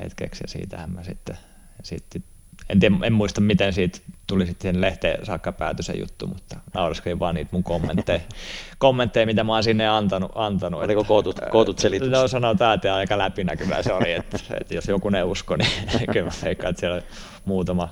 [0.00, 1.38] hetkeksi ja siitähän mä sitten,
[1.82, 2.24] sitten
[2.68, 7.18] en, tiedä, en muista miten siitä tuli sitten lehteen saakka pääty se juttu, mutta nauraskelin
[7.18, 8.20] vaan niitä mun kommentteja,
[8.78, 10.32] kommentteja mitä mä oon sinne antanut.
[10.34, 12.12] antanut Oliko kootut, kootut selitykset?
[12.12, 15.70] No sanotaan, että aika läpinäkyvää se oli, että, että jos joku ne usko, niin
[16.12, 17.02] kyllä mä veikkaan, että siellä on
[17.44, 17.88] muutama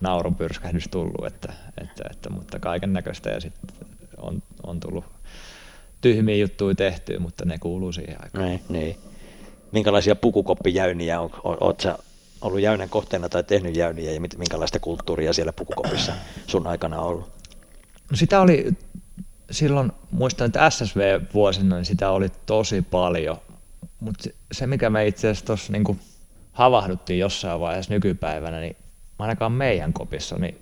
[0.00, 3.76] naurun pyrskähdys tullut, että, että, että, mutta kaiken näköistä ja sitten
[4.16, 5.04] on, on tullut
[6.00, 8.44] tyhmiä juttuja tehtyä, mutta ne kuuluu siihen aikaan.
[8.44, 8.96] Niin, niin.
[9.72, 11.98] Minkälaisia pukukoppijäyniä on, on, oot sä
[12.42, 16.12] ollut jäynän kohteena tai tehnyt jäyniä ja minkälaista kulttuuria siellä pukukopissa
[16.46, 17.30] sun aikana on ollut?
[18.10, 18.72] No sitä oli
[19.50, 23.36] silloin, muistan, että SSV-vuosina niin sitä oli tosi paljon,
[24.00, 26.00] mutta se mikä me itse asiassa tuossa niin
[26.52, 28.76] havahduttiin jossain vaiheessa nykypäivänä, niin
[29.18, 30.60] ainakaan meidän kopissa, niin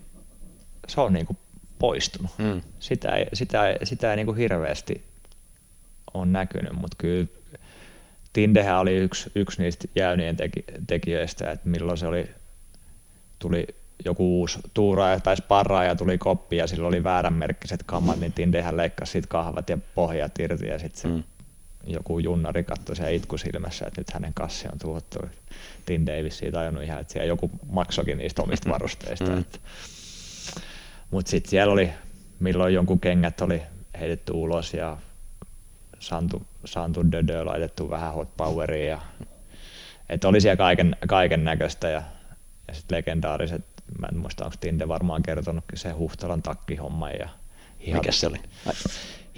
[0.89, 1.37] se on niin kuin
[1.79, 2.31] poistunut.
[2.39, 2.63] Mm.
[2.81, 5.05] Sitä ei, sitä, ei, sitä ei niin kuin hirveästi
[6.15, 7.27] ole näkynyt, mutta kyllä
[8.33, 12.31] Tindehän oli yksi, yksi niistä jäynien teki, tekijöistä, että milloin se oli,
[13.39, 13.67] tuli
[14.05, 19.13] joku uusi tuuraaja tai sparraaja tuli koppi ja sillä oli vääränmerkkiset kammat, niin Tindehän leikkasi
[19.13, 21.23] siitä kahvat ja pohjat irti ja sitten mm.
[21.87, 25.19] joku junnari katsoi se itku silmässä, että nyt hänen kassi on tuhottu.
[25.87, 29.31] Tinde ei vissiin tajunnut ihan, että siellä joku maksokin niistä omista varusteista.
[29.31, 29.45] Mm.
[31.11, 31.91] Mutta sitten siellä oli,
[32.41, 33.63] milloin jonkun kengät oli
[34.01, 34.97] heitetty ulos ja
[36.01, 38.87] Santu, Santu Dödö laitettu vähän hot poweria.
[38.91, 39.01] Ja,
[40.09, 42.03] että oli siellä kaiken, kaiken näköistä ja,
[42.69, 43.65] ja sitten legendaariset,
[43.99, 47.29] mä en muista onko Tinde varmaan kertonutkin se Huhtalan takkihomma ja
[47.87, 48.37] hihat, Mikä se oli?
[48.67, 48.75] Ai.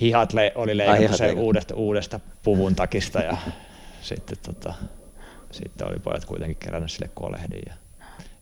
[0.01, 3.37] Hihat le, oli leikattu se uudesta, uudesta puvun takista ja
[4.01, 4.75] sitten, tota,
[5.51, 7.75] sitten oli pojat kuitenkin kerännyt sille kolehdin ja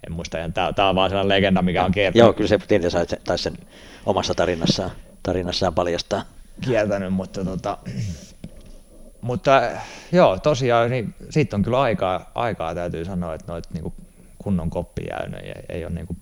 [0.06, 2.26] en muista ihan, tämä, tämä on vaan sellainen legenda, mikä on kertonut.
[2.26, 3.59] Joo, kyllä se Tinde sai sen, sen
[4.06, 4.90] omassa tarinassaan,
[5.22, 6.22] tarinassaan paljastaa
[6.61, 7.79] kiertänyt, mutta, tota,
[9.20, 9.62] mutta
[10.12, 13.92] joo, tosiaan niin siitä on kyllä aikaa, aikaa täytyy sanoa, että noit niin
[14.38, 16.16] kunnon koppijäynnejä ei, ei ole niin kuin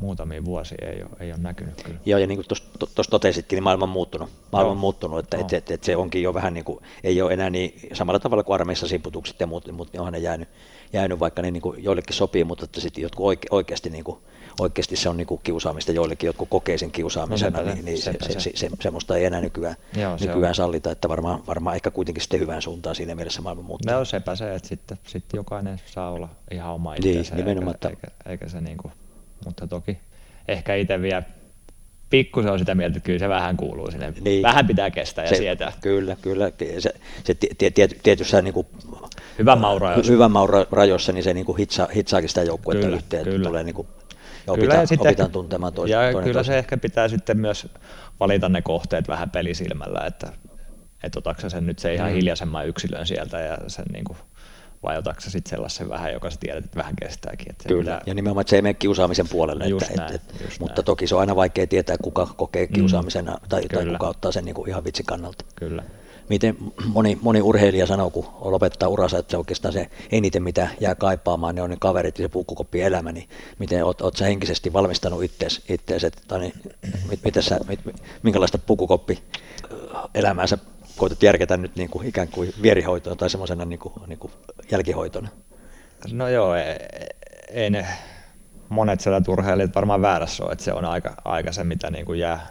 [0.00, 1.98] muutamia vuosia ei ole, ei ole näkynyt kyllä.
[2.06, 2.46] Joo, ja niin kuin
[2.78, 4.30] tuossa totesitkin, niin maailma on muuttunut.
[4.52, 5.40] Maailma on muuttunut, että, no.
[5.40, 8.44] että, että, että, se onkin jo vähän niin kuin, ei ole enää niin samalla tavalla
[8.44, 10.48] kuin armeissa simputukset ja muut, mutta niin onhan ne jäänyt,
[10.92, 14.18] jäänyt vaikka ne niin kuin joillekin sopii, mutta että sitten jotkut oike, oikeasti niin kuin
[14.58, 18.12] oikeasti se on niin kuin kiusaamista joillekin, jotkut kokee sen kiusaamisena, no, niin, niin se,
[18.22, 22.22] se, se, se, semmoista ei enää nykyään, Joo, nykyään sallita, että varmaan, varmaan ehkä kuitenkin
[22.22, 23.92] sitten hyvään suuntaan siinä mielessä maailman muuttuu.
[23.92, 27.88] No sepä se, että sitten, sitten jokainen saa olla ihan oma niin, itsensä, niin, eikä,
[27.88, 28.92] eikä, eikä se niin kuin,
[29.44, 29.98] mutta toki
[30.48, 31.22] ehkä itse vielä
[32.10, 34.12] pikkusen on sitä mieltä, että kyllä se vähän kuuluu sinne.
[34.20, 34.42] Niin.
[34.42, 35.72] Vähän pitää kestää ja se, sietää.
[35.80, 36.52] Kyllä, kyllä.
[36.78, 36.94] Se,
[37.24, 37.36] se
[38.02, 38.66] tietyssä niin kuin,
[39.38, 40.12] hyvän maun rajoissa.
[40.12, 43.48] Hyvän maun rajoissa, niin se niin kuin hitsaa, hitsaakin sitä joukkuetta kyllä, yhteen, kyllä.
[43.48, 43.88] tulee niin kuin
[44.48, 45.96] ja opitaan, kyllä, ja sitten opitaan tuntemaan toista.
[45.96, 46.52] Ja toinen kyllä toista.
[46.52, 47.68] se ehkä pitää sitten myös
[48.20, 50.32] valita ne kohteet vähän pelisilmällä, että,
[51.02, 52.14] että otatko sen nyt se ihan mm.
[52.14, 54.18] hiljaisemman yksilön sieltä ja sen niin kuin,
[54.82, 57.50] vai otatko sitten sellaisen vähän, joka sä tiedät, että vähän kestääkin.
[57.50, 58.02] Että Kyllä, pitää...
[58.06, 59.66] ja nimenomaan, että se ei mene kiusaamisen puolelle.
[59.66, 60.84] Just että, näin, että, just mutta näin.
[60.84, 62.72] toki se on aina vaikea tietää, kuka kokee mm.
[62.72, 63.48] kiusaamisena mm.
[63.48, 65.44] tai, tai kuka ottaa sen niin kuin ihan vitsikannalta.
[65.54, 65.82] Kyllä
[66.28, 70.94] miten moni, moni urheilija sanoo, kun lopettaa uransa, että se oikeastaan se eniten, mitä jää
[70.94, 74.72] kaipaamaan, ne on ne kaverit ja se pukkukoppi elämä, niin miten oot, oot sä henkisesti
[74.72, 76.54] valmistanut ittees, ittees että niin,
[77.10, 77.80] mit, mit, sä, mit,
[78.22, 79.22] minkälaista pukkukoppi
[80.14, 80.58] elämää sä
[80.96, 84.32] koetat järketä nyt niin kuin ikään kuin vierihoitoa tai semmoisena niin kuin, niin kuin
[84.70, 85.28] jälkihoitona?
[86.12, 86.76] No joo, ei,
[87.50, 87.86] ei ne
[88.68, 92.18] monet siellä urheilijat varmaan väärässä ole, että se on aika, aika se, mitä niin kuin
[92.18, 92.46] jää,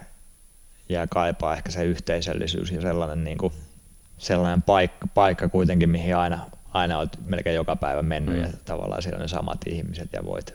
[0.90, 3.54] jää kaipaa, ehkä se yhteisöllisyys ja sellainen niin kuin
[4.18, 6.40] sellainen paikka, paikka kuitenkin, mihin aina,
[6.74, 8.42] aina olet melkein joka päivä mennyt mm.
[8.42, 10.54] ja tavallaan siellä on ne samat ihmiset ja voit,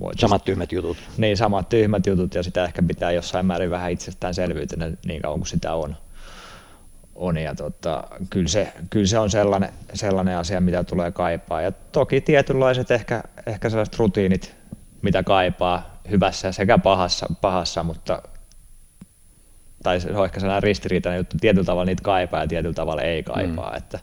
[0.00, 0.96] voit Samat tyhmät jutut.
[1.16, 5.48] Niin, samat tyhmät jutut ja sitä ehkä pitää jossain määrin vähän itsestäänselvyytenä niin kauan kuin
[5.48, 5.96] sitä on.
[7.14, 11.62] on ja tota, kyllä, se, kyllä se on sellainen, sellainen asia, mitä tulee kaipaa.
[11.62, 14.54] Ja toki tietynlaiset ehkä, ehkä sellaiset rutiinit,
[15.02, 18.22] mitä kaipaa hyvässä sekä pahassa, pahassa mutta
[19.82, 23.22] tai se on ehkä sellainen ristiriitainen juttu, tietyllä tavalla niitä kaipaa ja tietyllä tavalla ei
[23.22, 23.76] kaipaa, mm.
[23.76, 23.98] että,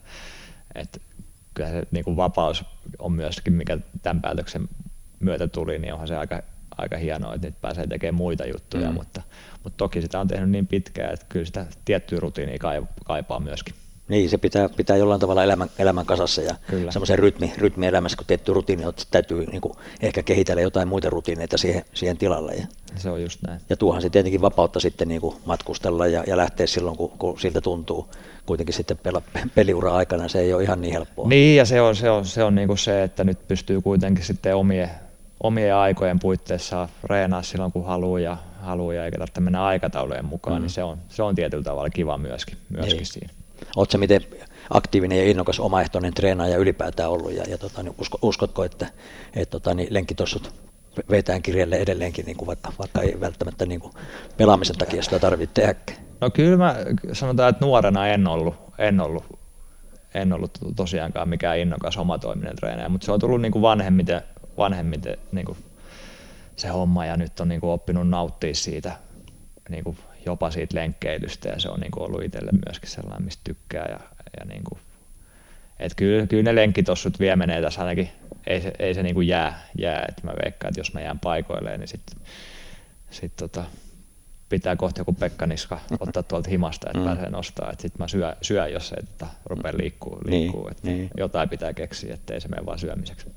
[0.75, 0.99] että
[1.53, 2.65] kyllä se niin kuin vapaus
[2.99, 4.69] on myöskin, mikä tämän päätöksen
[5.19, 6.41] myötä tuli, niin onhan se aika,
[6.77, 8.93] aika hienoa, että nyt pääsee tekemään muita juttuja, mm.
[8.93, 9.21] mutta,
[9.63, 12.57] mutta toki sitä on tehnyt niin pitkään, että kyllä sitä tiettyä rutiinia
[13.05, 13.75] kaipaa myöskin.
[14.07, 16.91] Niin, se pitää, pitää jollain tavalla elämän, elämän kasassa ja Kyllä.
[16.91, 21.09] semmoisen rytmi, rytmi elämässä, kun tietty rutiini on, täytyy niin kuin ehkä kehitellä jotain muita
[21.09, 22.53] rutiineita siihen, siihen tilalle.
[22.53, 23.61] Ja, se on just näin.
[23.69, 27.39] Ja tuohan se tietenkin vapautta sitten niin kuin matkustella ja, ja lähteä silloin, kun, kun
[27.39, 28.07] siltä tuntuu.
[28.45, 29.21] Kuitenkin sitten pela,
[29.55, 31.27] peliura aikana se ei ole ihan niin helppoa.
[31.27, 34.25] Niin, ja se on se, on, se, on niin kuin se että nyt pystyy kuitenkin
[34.25, 34.89] sitten omien,
[35.43, 40.57] omien aikojen puitteissa reenaa silloin, kun haluaa ja, haluaa ja eikä tarvitse mennä aikataulujen mukaan,
[40.57, 40.61] mm.
[40.61, 43.05] niin se on, se on tietyllä tavalla kiva myöskin, myöskin niin.
[43.05, 43.36] siinä.
[43.75, 44.21] Oletko miten
[44.69, 48.87] aktiivinen ja innokas omaehtoinen treenaaja ylipäätään ollut ja, ja tota, niin usko, uskotko, että
[49.35, 50.53] et, tota, niin lenkkitossut
[51.09, 53.93] vetään kirjalle edelleenkin, niin kuin vaikka, vaikka ei välttämättä niin kuin
[54.37, 55.99] pelaamisen takia sitä tarvitse tehdäkään?
[56.21, 56.75] No kyllä mä
[57.13, 59.23] sanotaan, että nuorena en ollut, en ollut,
[60.13, 64.21] en ollut tosiaankaan mikään innokas omatoiminen treenaaja, mutta se on tullut niin kuin vanhemmiten,
[64.57, 65.57] vanhemmiten niin kuin
[66.55, 68.95] se homma ja nyt on niin kuin oppinut nauttia siitä
[69.69, 69.97] niin kuin
[70.27, 73.85] jopa siitä lenkkeilystä ja se on niin kuin ollut itselle myöskin sellainen, mistä tykkää.
[73.89, 73.99] Ja,
[74.39, 74.79] ja niin kuin,
[75.79, 78.09] et kyllä, kyllä ne lenkkitossut vie menee tässä ainakin,
[78.47, 80.05] ei se, ei se niin kuin jää, jää.
[80.09, 82.17] että mä veikkaan, että jos mä jään paikoilleen, niin sitten
[83.09, 83.63] sit tota,
[84.49, 87.05] pitää kohta joku Pekka Niska ottaa tuolta himasta, että mm.
[87.05, 87.71] pääsee nostaa.
[87.71, 91.09] Sitten mä syö, syö, jos ei tota, rupea liikkuu, liikkuu niin, että niin.
[91.17, 93.27] jotain pitää keksiä, ettei se mene vaan syömiseksi.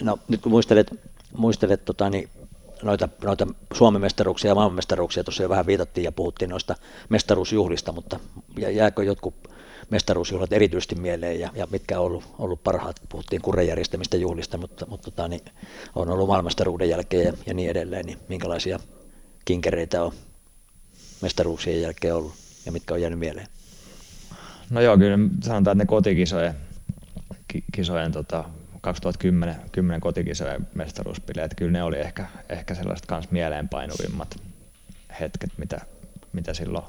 [0.00, 0.90] No nyt kun muistelet
[1.36, 2.28] muistelet tota, niin
[2.82, 6.74] noita, noita Suomen mestaruuksia ja maailmanmestaruuksia, tuossa jo vähän viitattiin ja puhuttiin noista
[7.08, 8.20] mestaruusjuhlista, mutta
[8.56, 9.34] jääkö jotkut
[9.90, 15.10] mestaruusjuhlat erityisesti mieleen ja, ja mitkä on ollut, ollut parhaat, puhuttiin kurrejärjestämistä juhlista, mutta, mutta
[15.10, 15.40] tota, niin
[15.94, 18.80] on ollut maailmanmestaruuden jälkeen ja, ja niin edelleen, niin minkälaisia
[19.44, 20.12] kinkereitä on
[21.22, 22.34] mestaruuksien jälkeen ollut
[22.66, 23.46] ja mitkä on jäänyt mieleen?
[24.70, 26.54] No joo, kyllä sanotaan, että ne kotikisojen
[27.72, 28.44] kisojen, tota,
[28.80, 34.36] 2010 10 kotikisojen mestaruuspileet, kyllä ne oli ehkä, ehkä sellaiset kans mieleenpainuvimmat
[35.20, 35.80] hetket, mitä,
[36.32, 36.84] mitä silloin,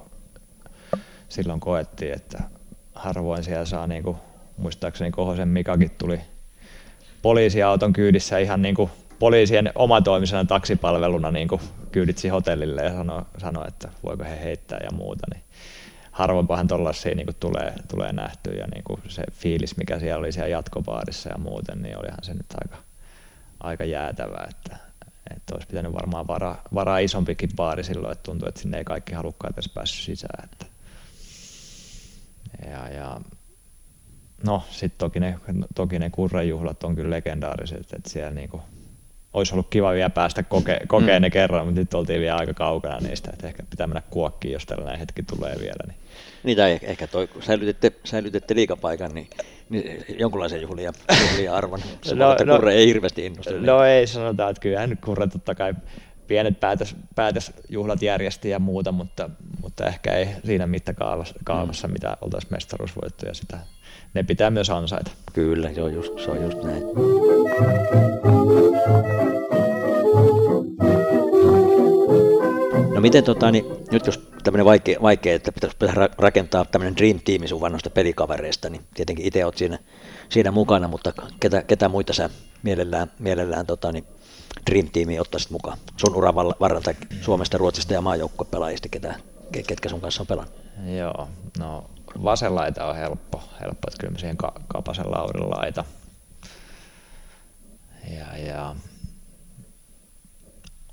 [1.29, 2.43] silloin koettiin, että
[2.95, 4.17] harvoin siellä saa, niin kuin,
[4.57, 6.21] muistaakseni Kohosen Mikakin tuli
[7.21, 13.67] poliisiauton kyydissä ihan niin kuin poliisien omatoimisena taksipalveluna niin kuin kyyditsi hotellille ja sanoi, sano,
[13.67, 15.27] että voiko he heittää ja muuta.
[15.33, 15.43] Niin
[16.21, 21.29] harvoinpahan tuollaisia niin tulee, tulee nähtyä ja niin se fiilis, mikä siellä oli siellä jatkopaarissa
[21.29, 22.77] ja muuten, niin olihan se nyt aika,
[23.59, 24.77] aika jäätävä, että,
[25.35, 29.13] että olisi pitänyt varmaan varaa, varaa isompikin baari silloin, että tuntuu, että sinne ei kaikki
[29.13, 30.43] halukkaat edes päässyt sisään.
[30.43, 30.65] Että.
[32.69, 33.21] Ja, ja
[34.43, 35.39] no sitten toki ne,
[35.75, 38.61] toki ne kurrejuhlat on kyllä legendaariset, että siellä niinku,
[39.33, 41.23] olisi ollut kiva vielä päästä koke, kokeen mm.
[41.23, 44.65] ne kerran, mutta nyt oltiin vielä aika kaukana niistä, että ehkä pitää mennä kuokkiin, jos
[44.65, 45.83] tällainen hetki tulee vielä.
[45.87, 45.97] Niin,
[46.43, 49.27] niin tai ehkä toi, kun säilytette, säilytette liikapaikan, niin,
[49.69, 50.93] niin jonkunlaisen juhlia,
[51.31, 51.79] juhlia arvon.
[52.01, 53.53] Se no, no, kurre ei hirveästi innostu.
[53.59, 55.73] No ei sanota, että kyllähän nyt kurre totta kai
[56.31, 59.29] pienet päätös, päätösjuhlat järjesti ja muuta, mutta,
[59.61, 61.93] mutta ehkä ei siinä mittakaavassa, kaavassa, mm.
[61.93, 63.59] mitä oltaisiin mestaruusvoittu ja sitä,
[64.13, 65.11] ne pitää myös ansaita.
[65.33, 66.83] Kyllä, se on just, se on just näin.
[72.95, 77.19] No miten tota, niin, nyt jos tämmöinen vaikea, vaikea, että pitäisi, pitäisi rakentaa tämmöinen dream
[77.25, 79.79] team sun vanhoista pelikavereista, niin tietenkin itse olet siinä,
[80.29, 82.29] siinä mukana, mutta ketä, ketä muita sä
[82.63, 84.05] mielellään, mielellään tota, niin,
[84.69, 89.15] dream teamiin ottaisit mukaan sun uran varrelta Suomesta, Ruotsista ja maajoukkuepelaajista, ketä,
[89.67, 90.55] ketkä sun kanssa on pelannut?
[90.97, 91.89] Joo, no
[92.23, 94.37] vasen laita on helppo, helppo että kyllä siihen
[94.67, 95.83] Kapasen Laurin laita.
[98.09, 98.75] Ja, ja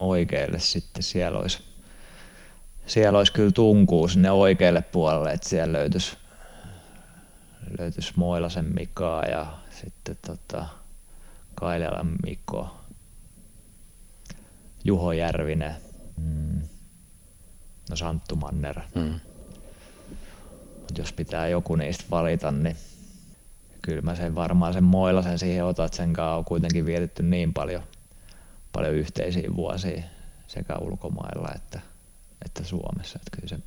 [0.00, 1.62] oikealle sitten siellä olisi,
[2.86, 6.16] siellä olisi kyllä tunkuu sinne oikealle puolelle, että siellä löytyisi,
[7.78, 10.66] löytyisi Moilasen Mikaa ja sitten tota,
[11.54, 12.77] Kailelan Mikko,
[14.84, 15.74] Juho Järvinen,
[16.16, 16.60] mm.
[17.90, 18.80] no Santtu Manner.
[18.94, 19.20] Mm.
[20.80, 22.76] Mut jos pitää joku niistä valita, niin
[23.82, 27.54] kyllä mä sen varmaan sen Moilasen siihen otan, että sen kanssa on kuitenkin vietetty niin
[27.54, 27.82] paljon,
[28.72, 30.02] paljon yhteisiä vuosia
[30.46, 31.80] sekä ulkomailla että,
[32.44, 33.58] että Suomessa, että kyllä se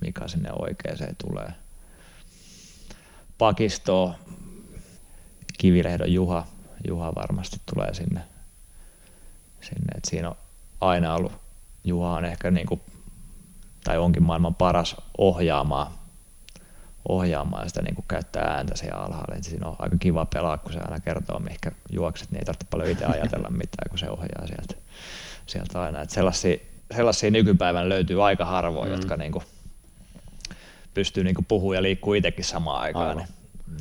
[0.00, 1.52] Mika sinne oikeeseen tulee.
[3.38, 4.14] Pakisto,
[5.58, 6.46] Kivilehdon Juha,
[6.88, 8.20] Juha varmasti tulee sinne,
[9.60, 9.92] sinne.
[9.96, 10.36] että siinä on
[10.80, 11.32] aina ollut,
[11.84, 12.80] Juha on ehkä niin kuin,
[13.84, 15.92] tai onkin maailman paras ohjaamaan,
[17.08, 19.36] ohjaamaan sitä niin kuin käyttää ääntä siellä alhaalla.
[19.36, 22.66] Et siinä on aika kiva pelaa, kun se aina kertoo, mihinkä juokset, niin ei tarvitse
[22.70, 24.74] paljon itse ajatella mitään, kun se ohjaa sieltä,
[25.46, 26.02] sieltä aina.
[26.02, 26.56] Et sellaisia,
[26.96, 28.94] sellaisia nykypäivän löytyy aika harvoin, mm.
[28.94, 29.44] jotka niin kuin,
[30.94, 33.16] pystyy niin puhumaan ja liikkuu itsekin samaan aikaan.
[33.16, 33.28] Niin,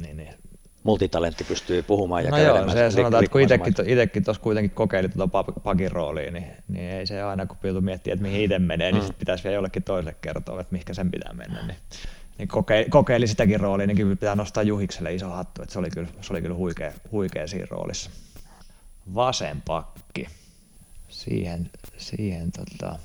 [0.02, 0.39] niin, niin
[0.84, 3.42] multitalentti pystyy puhumaan ja no joo, se sanotaan, että kun
[3.86, 8.14] itsekin, tuossa kuitenkin kokeili tuota pakin roolia, niin, niin, ei se aina kun joutuu miettiä,
[8.14, 9.08] että mihin itse menee, niin mm.
[9.08, 11.68] sit pitäisi vielä jollekin toiselle kertoa, että mihinkä sen pitää mennä.
[11.68, 11.78] Niin,
[12.38, 15.90] niin kokeili, kokeili sitäkin roolia, niin kyllä pitää nostaa Juhikselle iso hattu, että se oli
[15.90, 18.10] kyllä, se oli kyllä huikea, huikea siinä roolissa.
[19.16, 20.28] Vasen pakki.
[21.08, 23.00] Siihen, siihen tota,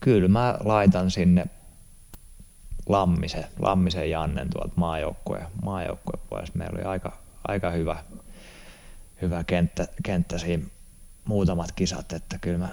[0.00, 1.46] kyllä mä laitan sinne
[2.88, 6.58] Lammisen, Lammisen Jannen tuolta maajoukkue, maajoukkuepuolesta.
[6.58, 7.18] Meillä oli aika,
[7.48, 8.04] aika hyvä,
[9.22, 10.64] hyvä kenttä, kenttä siinä
[11.24, 12.68] muutamat kisat, että kyllä mä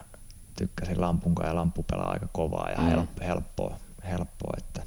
[0.58, 3.08] tykkäsin Lampunkaan ja Lampu pelaa aika kovaa ja mm.
[3.22, 4.84] helppoa, helppoa, että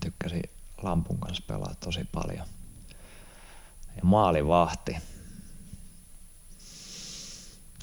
[0.00, 0.42] tykkäsin
[0.82, 2.46] Lampun kanssa pelaa tosi paljon.
[3.96, 4.96] Ja maalivahti.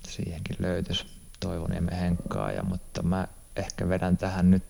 [0.07, 1.05] Siihenkin löytyisi
[1.39, 4.63] Toivoniemen Henkkaa, ja, mutta mä ehkä vedän tähän nyt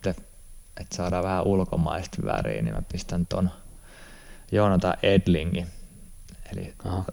[0.81, 3.49] että saadaan vähän ulkomaista väriä, niin mä pistän ton
[4.51, 5.67] Joonata Edlingin,
[6.51, 7.05] eli Aha.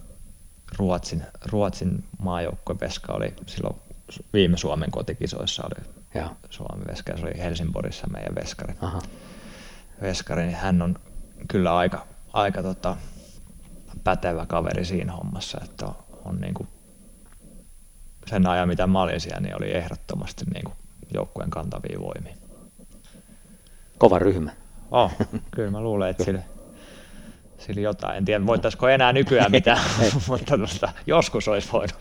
[0.78, 3.76] Ruotsin, Ruotsin maajoukkueveska oli silloin
[4.32, 6.30] viime Suomen kotikisoissa oli ja.
[6.50, 8.74] Suomen veska, se oli Helsingborissa meidän veskari.
[8.80, 9.02] Aha.
[10.00, 10.98] Veskari, niin hän on
[11.48, 12.96] kyllä aika, aika tota,
[14.04, 15.94] pätevä kaveri siinä hommassa, että on,
[16.24, 16.68] on niin kuin
[18.26, 20.76] sen ajan, mitä mä olin siellä, niin oli ehdottomasti niin kuin
[21.14, 22.39] joukkueen kantavia voimia
[24.00, 24.50] kova ryhmä.
[24.90, 25.12] Oh,
[25.50, 26.42] kyllä mä luulen, että sillä,
[27.58, 28.16] sillä jotain.
[28.16, 29.80] En tiedä, voitaisiko enää nykyään mitään,
[30.28, 31.94] mutta tuosta, joskus olisi voinut.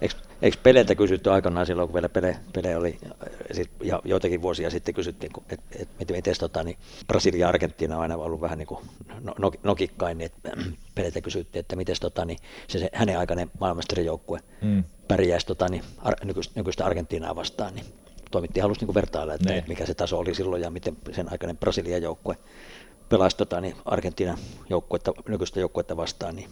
[0.00, 2.98] Eikö, eikö peleiltä kysytty aikanaan silloin, kun vielä pele, pele oli,
[3.82, 8.02] ja joitakin vuosia sitten kysyttiin, että et, et, miten tota, niin Brasilia ja Argentiina on
[8.02, 8.80] aina ollut vähän niin kuin
[9.20, 10.50] no, no, nokikkain, niin että
[10.94, 12.38] peleiltä kysyttiin, että miten tota, niin
[12.68, 14.84] se, se, hänen aikainen maailmanmestarijoukkue mm.
[15.08, 17.86] pärjäisi tota, niin, ar, nykyistä, nykyistä Argentiinaa vastaan, niin
[18.30, 21.56] toimitti halusi niin vertailla, että, että mikä se taso oli silloin ja miten sen aikainen
[21.56, 22.36] Brasilian joukkue
[23.08, 24.38] pelasi tota, niin Argentiinan
[24.70, 26.48] joukkuetta, nykyistä joukkuetta vastaan, niin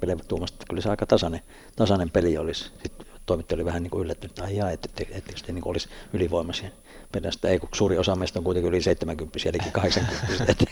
[0.00, 1.40] Pele että kyllä se aika tasainen,
[1.76, 2.64] tasainen peli olisi.
[2.64, 5.88] Sitten toimittaja oli vähän niin kuin yllättynyt, että ai että et, et, et, niin olisi
[6.12, 6.70] ylivoimaisia
[7.12, 7.48] pelistä.
[7.48, 10.66] Ei, kun suuri osa meistä on kuitenkin yli 70 eli 80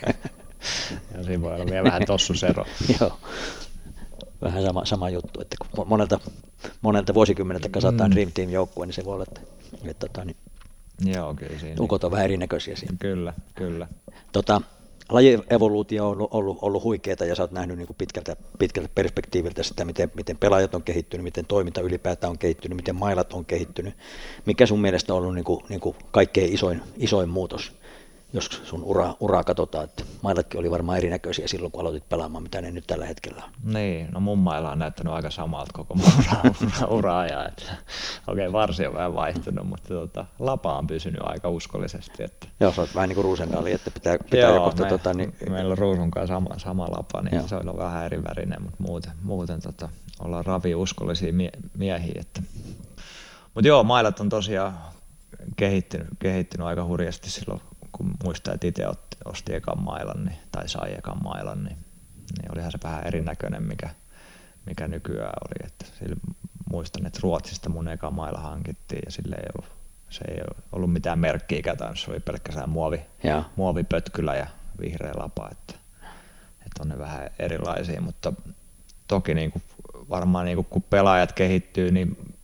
[1.14, 2.64] ja siinä voi olla vielä vähän tossusero.
[3.00, 3.18] Joo,
[4.42, 6.20] vähän sama, sama juttu, että kun monelta,
[6.82, 8.14] monelta vuosikymmeneltä kasataan mm.
[8.14, 9.40] Dream Team joukkue, niin se voi olla, että,
[9.74, 10.36] että, että tota, niin,
[11.04, 11.76] Joo, kyllä siinä.
[11.80, 12.96] Ukot on vähän erinäköisiä siinä.
[13.00, 13.88] Kyllä, kyllä.
[14.32, 14.60] Tota,
[15.08, 19.62] lajievoluutio on ollut, ollut, ollut huikeaa ja sä oot nähnyt niin kuin pitkältä, pitkältä perspektiiviltä
[19.62, 23.94] sitä, miten, miten pelaajat on kehittynyt, miten toiminta ylipäätään on kehittynyt, miten mailat on kehittynyt.
[24.46, 27.72] Mikä sun mielestä on ollut niin kuin, niin kuin kaikkein isoin, isoin muutos
[28.34, 32.60] jos sun ura, uraa katsotaan, että mailatkin oli varmaan erinäköisiä silloin, kun aloitit pelaamaan, mitä
[32.60, 33.74] ne nyt tällä hetkellä on.
[33.74, 37.62] Niin, no mun mailla on näyttänyt aika samalta koko mun ura, ura, ura ja että,
[38.26, 42.22] okei, okay, varsi on vähän vaihtunut, mutta tota, lapa on pysynyt aika uskollisesti.
[42.22, 42.46] Että...
[42.60, 45.34] Joo, sä oot vähän niin kuin Ruusendaali, että pitää, pitää Joo, kohta, me, tota, niin...
[45.50, 47.48] meillä on Ruusun kanssa sama, sama lapa, niin Joo.
[47.48, 49.88] se on vähän eri värinen, mutta muuten, muuten tota,
[50.24, 52.20] ollaan ravi uskollisia mie- miehiä.
[52.20, 52.42] Että...
[53.54, 54.74] Mutta joo, mailat on tosiaan
[55.56, 57.60] kehittynyt, kehittynyt aika hurjasti silloin
[57.96, 58.86] kun muistaa, että itse
[59.24, 61.76] osti ekan mailan niin, tai sai ekan mailan, niin,
[62.38, 63.90] niin olihan se vähän erinäköinen, mikä,
[64.66, 65.66] mikä nykyään oli.
[65.66, 66.16] Että sillä,
[66.70, 69.72] muistan, että Ruotsista mun eka maila hankittiin ja sille ei ollut,
[70.10, 70.40] se ei
[70.72, 73.44] ollut mitään merkkiä käytännössä, se oli pelkästään muovi, ja.
[73.56, 74.46] muovipötkylä ja
[74.80, 75.74] vihreä lapa, että,
[76.50, 78.32] että on ne vähän erilaisia, mutta
[79.08, 79.62] toki niin kuin,
[80.10, 82.34] varmaan niin kuin, kun pelaajat kehittyy, niin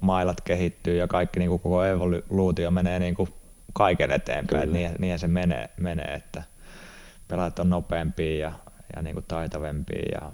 [0.00, 3.34] mailat kehittyy ja kaikki niin kuin koko evoluutio menee niin kuin
[3.72, 6.42] kaiken eteenpäin, niin, niin se menee, menee, että
[7.28, 8.52] pelaajat on nopeampia ja,
[8.96, 10.32] ja niin kuin taitavempia ja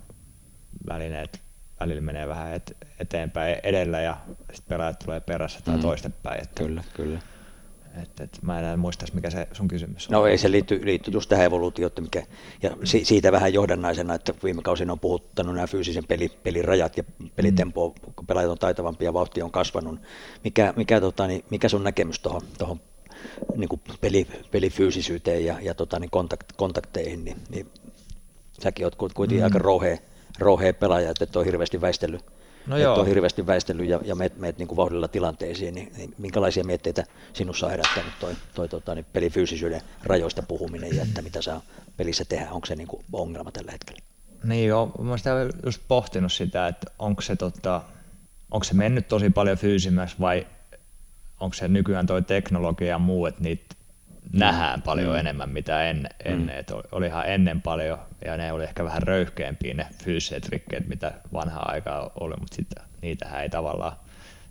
[0.89, 1.41] välineet
[1.81, 4.17] välillä menee vähän et, eteenpäin edellä ja
[4.53, 5.83] sitten pelaajat tulee perässä tai mm.
[5.83, 6.43] toistepäin.
[6.43, 7.19] Että, kyllä, kyllä.
[8.03, 10.13] Et, et, mä en enää muista, mikä se sun kysymys on.
[10.13, 12.23] No ei, se liittyy, liittyy just tähän evoluutioon, mikä,
[12.63, 16.97] ja si, siitä vähän johdannaisena, että viime kausina on puhuttanut nämä fyysisen peli, pelin rajat
[16.97, 17.05] ja
[17.37, 18.13] pelitempo, mm.
[18.17, 20.01] kun pelaajat on taitavampia ja vauhti on kasvanut.
[20.45, 22.81] Mikä, mikä, tota, niin, mikä sun näkemys tuohon
[23.57, 27.67] niin kuin peli, pelifyysisyyteen ja, ja tota, niin kontakt, kontakteihin, niin, niin
[28.63, 29.45] säkin olet kuitenkin mm.
[29.45, 29.99] aika rohea,
[30.39, 32.25] rohea pelaaja, että et ole hirveästi väistellyt,
[32.67, 36.15] no et ole hirveästi väistellyt ja, ja meet, meet niin kuin vauhdilla tilanteisiin, niin, niin,
[36.19, 41.43] minkälaisia mietteitä sinussa on herättänyt toi, toi tota, niin pelifyysisyyden rajoista puhuminen ja että mitä
[41.43, 41.63] saa
[41.97, 44.03] pelissä tehdä, onko se niin kuin ongelma tällä hetkellä?
[44.45, 47.83] Niin joo, mä olen just pohtinut sitä, että onko se, tota,
[48.51, 50.47] onko se mennyt tosi paljon fyysimmäksi vai
[51.41, 53.75] onko se nykyään tuo teknologia ja muu, että niitä
[54.33, 55.19] nähdään paljon mm.
[55.19, 56.57] enemmän mitä en, ennen.
[56.57, 56.61] Mm.
[56.61, 61.69] Et olihan ennen paljon, ja ne oli ehkä vähän röyhkeämpiä ne fyysiset rikkeet, mitä vanhaa
[61.69, 63.97] aikaa oli, mutta sitten niitähän ei tavallaan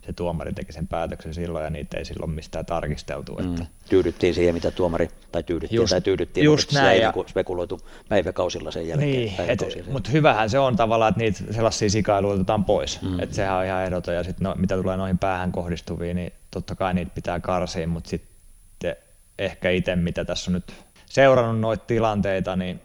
[0.08, 3.34] se tuomari teki sen päätöksen silloin ja niitä ei silloin mistään tarkisteltu.
[3.34, 3.50] Mm.
[3.50, 3.66] Että...
[3.88, 7.08] Tyydyttiin siihen, mitä tuomari, tai tyydyttiin, just, tai tyydyttiin, just näin, ei ja...
[7.08, 9.10] Niinku spekuloitu päiväkausilla sen jälkeen.
[9.12, 13.02] Niin, mutta hyvähän se on tavallaan, että niitä sellaisia sikailuja otetaan pois.
[13.02, 13.20] Mm.
[13.20, 16.74] Että sehän on ihan ehdoton, ja sitten no, mitä tulee noihin päähän kohdistuviin, niin totta
[16.74, 18.96] kai niitä pitää karsia, mutta sitten
[19.38, 20.74] ehkä itse, mitä tässä on nyt
[21.06, 22.80] seurannut noita tilanteita, niin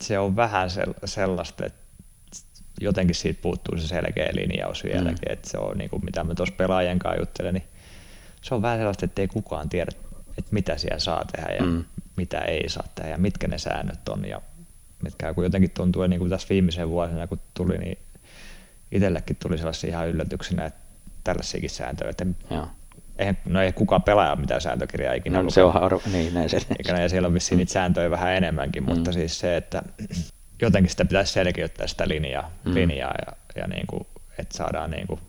[0.00, 0.68] se on vähän
[1.04, 1.79] sellaista, että
[2.80, 5.32] jotenkin siitä puuttuu se selkeä linjaus vieläkin, mm.
[5.32, 7.64] että se on niin kuin, mitä mä tuossa pelaajien kanssa juttelen, niin
[8.42, 9.92] se on vähän sellaista, että ei kukaan tiedä,
[10.38, 11.84] että mitä siellä saa tehdä ja mm.
[12.16, 14.40] mitä ei saa tehdä ja mitkä ne säännöt on ja
[15.02, 17.98] mitkä kun jotenkin tuntuu, niin kuin tässä viimeisen vuosina kun tuli, niin
[18.92, 20.80] itsellekin tuli sellaisia ihan yllätyksenä, että
[21.24, 22.66] tällaisiakin sääntöjä, että Joo
[23.20, 26.56] eihän, no ei kukaan pelaaja mitään sääntökirjaa ikinä no, se on arvo, niin näin se.
[26.78, 28.94] Eikä, ja siellä on vissiin niitä sääntöjä vähän enemmänkin, mm.
[28.94, 29.82] mutta siis se, että
[30.60, 32.74] jotenkin sitä pitäisi selkeyttää sitä linjaa, mm.
[32.74, 34.06] linjaa ja, ja niin kuin,
[34.38, 35.20] että saadaan niin kuin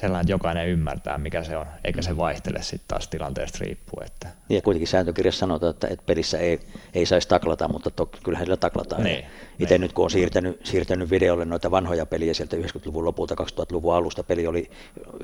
[0.00, 4.06] sellainen, että jokainen ymmärtää, mikä se on, eikä se vaihtele sitten taas tilanteesta riippuen.
[4.06, 4.28] Että...
[4.48, 6.60] Ja kuitenkin sääntökirjassa sanotaan, että, että pelissä ei,
[6.94, 9.02] ei saisi taklata, mutta to, kyllähän sillä taklataan.
[9.02, 9.24] Niin,
[9.58, 9.80] Itse niin.
[9.80, 14.46] nyt kun on siirtänyt, siirtänyt videolle noita vanhoja peliä sieltä 90-luvun lopulta, 2000-luvun alusta, peli
[14.46, 14.70] oli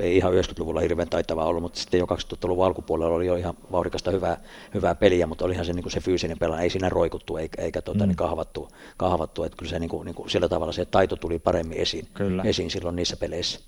[0.00, 4.10] ei ihan 90-luvulla hirveän taitava ollut, mutta sitten jo 2000-luvun alkupuolella oli jo ihan vauhdikasta
[4.10, 4.40] hyvää,
[4.74, 7.82] hyvää peliä, mutta olihan se, niin kuin se fyysinen pelaa, ei siinä roikuttu eikä, eikä
[7.82, 8.08] tuota, mm.
[8.08, 11.38] niin kahvattu, kahvattu, että kyllä se niin kuin, niin kuin, sillä tavalla se taito tuli
[11.38, 12.42] paremmin esiin, kyllä.
[12.42, 13.60] esiin silloin niissä peleissä.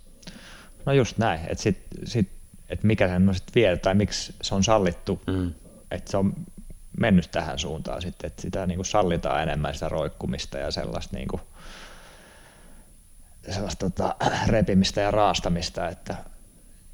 [0.89, 2.29] No just näin, että sit, sit,
[2.69, 5.53] et mikä sen on sitten vielä, tai miksi se on sallittu, mm.
[5.91, 6.35] että se on
[7.01, 11.29] mennyt tähän suuntaan sitten, että sitä niin kuin sallitaan enemmän sitä roikkumista ja sellaista, niin
[11.29, 11.43] kuin,
[13.51, 14.17] sellaista tota,
[14.47, 16.17] repimistä ja raastamista, että,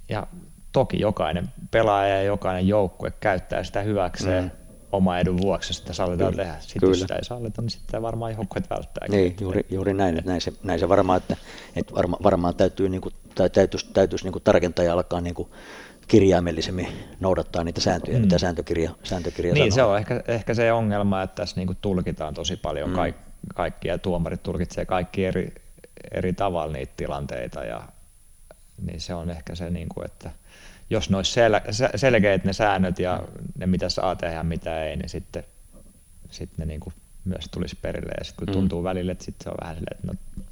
[0.09, 0.27] ja
[0.73, 4.51] toki jokainen pelaaja ja jokainen joukkue käyttää sitä hyväkseen mm.
[4.95, 6.45] Oma edun vuoksi, sitä sallitaan Kyllä.
[6.45, 6.61] tehdä.
[6.61, 6.93] Sitten Kyllä.
[6.93, 9.09] jos sitä ei sallita, niin sitten varmaan joukkueet välttää.
[9.09, 11.37] Niin, juuri, juuri näin, että näin se, näin se varmaan, että,
[11.77, 15.35] että varma, varmaan täytyy, niin kuin, tai täytyisi, täytyisi niin kuin tarkentaa ja alkaa niin
[15.35, 15.49] kuin
[16.09, 16.89] kirjaimellisemmin
[17.21, 18.23] noudattaa niitä sääntöjä, mm.
[18.23, 19.89] mitä sääntökirja, sääntökirja niin, sanoo.
[19.89, 22.95] se on ehkä, ehkä se ongelma, että tässä niin kuin tulkitaan tosi paljon mm.
[22.95, 23.17] kaik,
[23.55, 25.53] kaikkia, tuomarit tulkitsee kaikki eri,
[26.13, 27.83] eri tavalla niitä tilanteita, ja
[28.83, 30.31] niin se on ehkä se, niin kuin, että
[30.91, 33.23] jos ne olisi sel- selkeät ne säännöt ja
[33.59, 35.45] ne mitä saa tehdä ja mitä ei, niin sitten,
[36.31, 38.13] sitten ne niin kuin myös tulisi perille.
[38.19, 38.61] Ja sitten kun mm.
[38.61, 40.43] tuntuu välillä, että sitten se on vähän silleen, että no,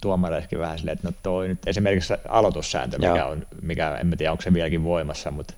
[0.00, 4.42] tuomareissakin vähän silleen, että no toi nyt esimerkiksi aloitussääntö, mikä on, mikä en tiedä onko
[4.42, 5.54] se vieläkin voimassa, mutta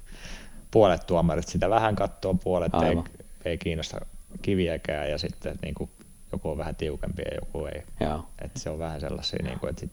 [0.70, 2.96] puolet tuomarit sitä vähän katsoo, puolet ei,
[3.44, 4.00] ei, kiinnosta
[4.42, 5.90] kiviäkään ja sitten niin kuin,
[6.32, 7.82] joku on vähän tiukempi ja joku ei.
[8.40, 9.92] Että se on vähän sellaisia, niin kuin, että sit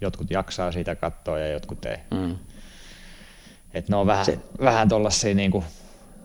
[0.00, 1.96] jotkut jaksaa siitä katsoa ja jotkut ei.
[2.10, 2.36] Mm.
[3.74, 4.26] Että ne on vähän,
[4.60, 5.64] vähän tuollaisia niin kuin,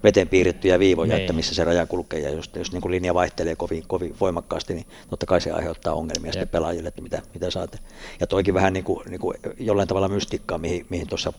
[0.04, 1.22] veteen piirrettyjä viivoja, niin.
[1.22, 4.74] että missä se raja kulkee, ja jos, jos niin kuin linja vaihtelee kovin, kovin voimakkaasti,
[4.74, 6.34] niin totta kai se aiheuttaa ongelmia Jep.
[6.34, 7.80] sitten pelaajille, että mitä, mitä saatte.
[8.20, 11.34] Ja toikin vähän niin kuin, niin kuin jollain tavalla mystiikkaa, mihin, mihin tuossa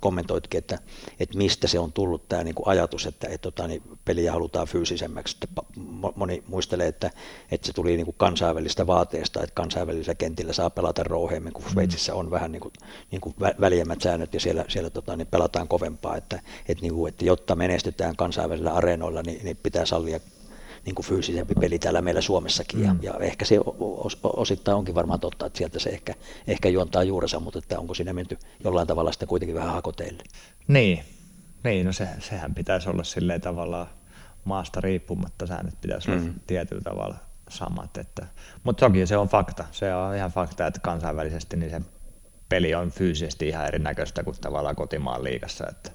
[0.00, 0.78] kommentoitkin, että,
[1.20, 4.66] että mistä se on tullut tämä niin kuin ajatus, että, että tota, niin peliä halutaan
[4.66, 5.36] fyysisemmäksi.
[5.42, 5.62] Että
[6.16, 7.10] moni muistelee, että,
[7.50, 11.70] että se tuli niin kuin kansainvälistä vaateesta, että kansainvälisellä kentillä saa pelata rouheemmin, kun mm.
[11.70, 12.72] Sveitsissä on vähän niin kuin,
[13.10, 17.08] niin kuin väljemmät säännöt, ja siellä, siellä tota, niin pelataan kovempaa, että, että, niin kuin,
[17.08, 20.20] että jotta menestyt menestytään kansainvälisillä areenoilla, niin, niin pitää sallia
[20.84, 22.80] niin kuin fyysisempi peli täällä meillä Suomessakin.
[22.80, 22.84] Mm.
[22.84, 26.14] Ja, ja ehkä se os, osittain onkin varmaan totta, että sieltä se ehkä,
[26.46, 30.22] ehkä juontaa juurensa, mutta että onko siinä menty jollain tavalla sitten kuitenkin vähän hakoteille.
[30.68, 31.04] Niin,
[31.64, 33.86] niin no se, sehän pitäisi olla silleen tavallaan
[34.44, 36.14] maasta riippumatta, säännöt pitäisi mm.
[36.14, 37.16] olla tietyllä tavalla
[37.48, 37.96] samat.
[37.96, 38.26] Että,
[38.64, 41.80] mutta toki se on fakta, se on ihan fakta, että kansainvälisesti niin se
[42.48, 45.90] peli on fyysisesti ihan erinäköistä kuin tavallaan kotimaan liigassa, että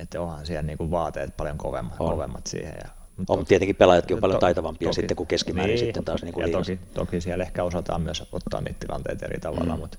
[0.00, 2.10] että onhan siellä niin kuin vaateet paljon kovemmat, on.
[2.10, 2.74] kovemmat siihen.
[2.84, 6.04] Ja, mutta on, tietenkin pelaajatkin on paljon to, taitavampia toki, sitten kuin keskimäärin niin, sitten
[6.04, 9.74] taas niin kuin ja toki, toki, siellä ehkä osataan myös ottaa niitä tilanteita eri tavalla,
[9.74, 9.80] mm.
[9.80, 9.98] mutta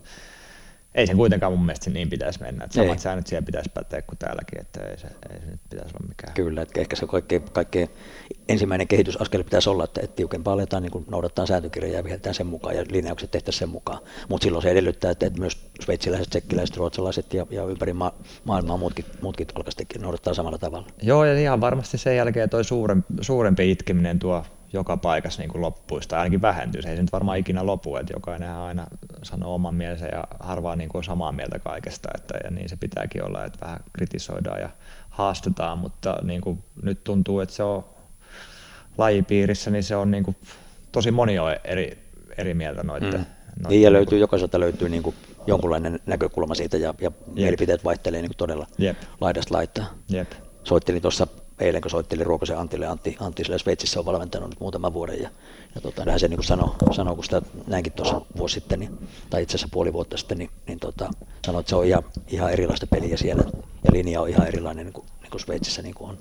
[0.95, 2.65] ei sen kuitenkaan mun mielestä niin pitäisi mennä.
[2.65, 2.99] Että samat ei.
[2.99, 6.33] säännöt siellä pitäisi päteä kuin täälläkin, että ei se, ei se nyt pitäisi olla mikään.
[6.33, 7.89] Kyllä, että ehkä se kaikkein, kaikkein
[8.49, 12.75] ensimmäinen kehitysaskel pitäisi olla, että, että tiukempaa aletaan niin noudattaa sääntökirjaa ja viheltään sen mukaan
[12.75, 13.99] ja linjaukset tehtäisiin sen mukaan.
[14.29, 18.13] Mutta silloin se edellyttää, että, että myös sveitsiläiset, tsekkiläiset, ruotsalaiset ja, ja ympäri ma-
[18.43, 20.87] maailmaa muutkin, muutkin alkaisivat noudattaa samalla tavalla.
[21.01, 24.43] Joo, ja ihan varmasti sen jälkeen tuo suurempi, suurempi itkeminen tuo
[24.73, 26.89] joka paikassa niin kuin loppuisi, tai ainakin vähentyisi.
[26.89, 28.87] Ei se nyt varmaan ikinä lopu, että jokainen aina
[29.23, 32.75] sanoo oman mielensä ja harvaa niin kuin on samaa mieltä kaikesta, että, ja niin se
[32.75, 34.69] pitääkin olla, että vähän kritisoidaan ja
[35.09, 37.85] haastetaan, mutta niin kuin nyt tuntuu, että se on
[38.97, 40.35] lajipiirissä, niin se on niin kuin,
[40.91, 41.97] tosi moni on eri,
[42.37, 43.09] eri mieltä noiden.
[43.09, 43.17] Mm.
[43.17, 45.15] noiden niin, ja löytyy, jokaiselta löytyy niin kuin
[45.47, 48.97] jonkunlainen näkökulma siitä ja, ja mielipiteet vaihtelee niin kuin todella Jep.
[49.21, 49.85] laidasta laittaa.
[50.09, 50.31] Jep.
[50.63, 51.27] Soittelin tuossa
[51.61, 55.29] eilen, kun soittelin Ruokosen Antille, Antti, Antti siellä Sveitsissä on valmentanut nyt muutaman vuoden, ja,
[55.75, 59.55] ja tota, se niin sanoi, sanoi, kun sitä näinkin tuossa vuosi sitten, niin, tai itse
[59.55, 61.11] asiassa puoli vuotta sitten, niin, niin tota,
[61.45, 63.43] sanoi, että se on ihan, ihan erilaista peliä siellä,
[63.83, 66.17] ja linja on ihan erilainen niin kuin, niin kuin Sveitsissä niin kuin on,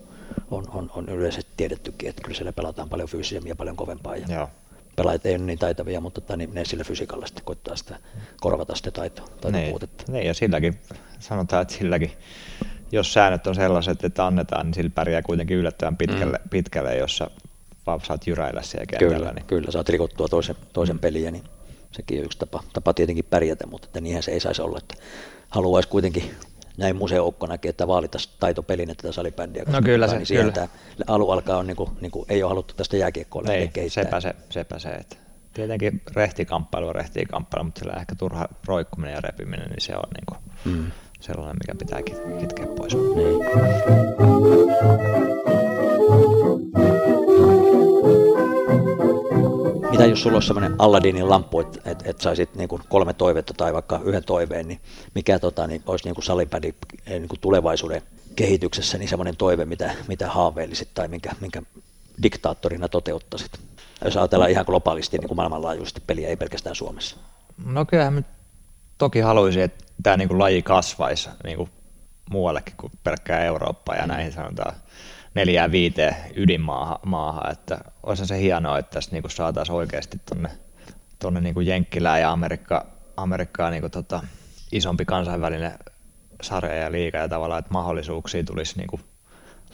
[0.50, 4.26] on, on, on yleisesti tiedettykin, että kyllä siellä pelataan paljon fyysisemmin ja paljon kovempaa, ja
[4.34, 4.48] Joo.
[4.96, 7.98] pelaajat ei ole niin taitavia, mutta tota, niin ne sillä fysiikalla sitten koittaa sitä
[8.40, 10.12] korvata sitä taito, taitopuutetta.
[10.12, 10.80] Niin, ja silläkin,
[11.18, 12.12] sanotaan, että silläkin
[12.92, 16.48] jos säännöt on sellaiset, että annetaan, niin sillä pärjää kuitenkin yllättävän pitkälle, mm.
[16.48, 17.30] pitkälle jossa
[17.86, 19.16] vaan saat jyräillä siellä kentällä.
[19.16, 19.46] Kyllä, niin.
[19.46, 21.00] kyllä saat rikottua toisen, toisen mm.
[21.00, 21.44] peliä, niin
[21.92, 24.94] sekin on yksi tapa, tapa tietenkin pärjätä, mutta että niinhän se ei saisi olla, että
[25.48, 26.30] haluaisi kuitenkin
[26.76, 29.64] näin museoukkonakin, että vaalitaan taitopelin tätä salibändiä.
[29.66, 30.52] No kyllä se, niin kyllä.
[30.52, 30.68] Tämä
[31.06, 34.04] alu alkaa on, niin kuin, niin kuin, ei ole haluttu tästä jääkiekkoa lähteä kehittää.
[34.04, 35.16] Sepä se, sepä se, että
[35.54, 40.26] tietenkin rehtikamppailu on rehtikamppailu, mutta sillä ehkä turha roikkuminen ja repiminen, niin se on niin
[40.26, 40.90] kuin, mm
[41.20, 42.02] sellainen, mikä pitää
[42.40, 42.94] kitkeä pois.
[42.94, 43.40] Niin.
[49.90, 53.54] Mitä jos sulla olisi sellainen Alladinin lamppu, että et, et saisit niin kuin kolme toivetta
[53.56, 54.80] tai vaikka yhden toiveen, niin
[55.14, 56.74] mikä tota, niin olisi niin kuin salipädi
[57.08, 58.02] niin kuin tulevaisuuden
[58.36, 61.62] kehityksessä niin semmoinen toive, mitä, mitä haaveilisit tai minkä, minkä
[62.22, 63.50] diktaattorina toteuttaisit?
[64.04, 67.16] Jos ajatellaan ihan globaalisti niin kuin maailmanlaajuisesti peliä, ei pelkästään Suomessa.
[67.64, 68.26] No kyllähän
[68.98, 71.70] toki haluaisin, että tämä niin kuin laji kasvaisi niin kuin
[72.30, 74.74] muuallekin kuin pelkkää Eurooppaa ja näihin sanotaan
[75.34, 80.50] neljään viiteen ydinmaahan, maahan, että olisi se hienoa, että tässä niin saataisiin oikeasti tuonne
[81.18, 82.86] tonne niin Jenkkilään ja Amerikka,
[83.16, 84.20] Amerikkaan niin kuin tota,
[84.72, 85.78] isompi kansainvälinen
[86.42, 89.02] sarja ja liiga ja tavallaan, että mahdollisuuksia tulisi niin kuin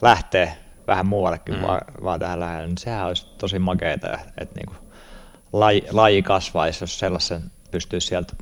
[0.01, 0.55] lähteä
[0.87, 1.61] vähän muuallekin, mm.
[1.61, 4.77] vaan, vaan tähän lähellä, niin sehän olisi tosi makeeta, että niin kuin
[5.53, 8.33] laji, laji kasvaisi, jos sellaisen pystyisi sieltä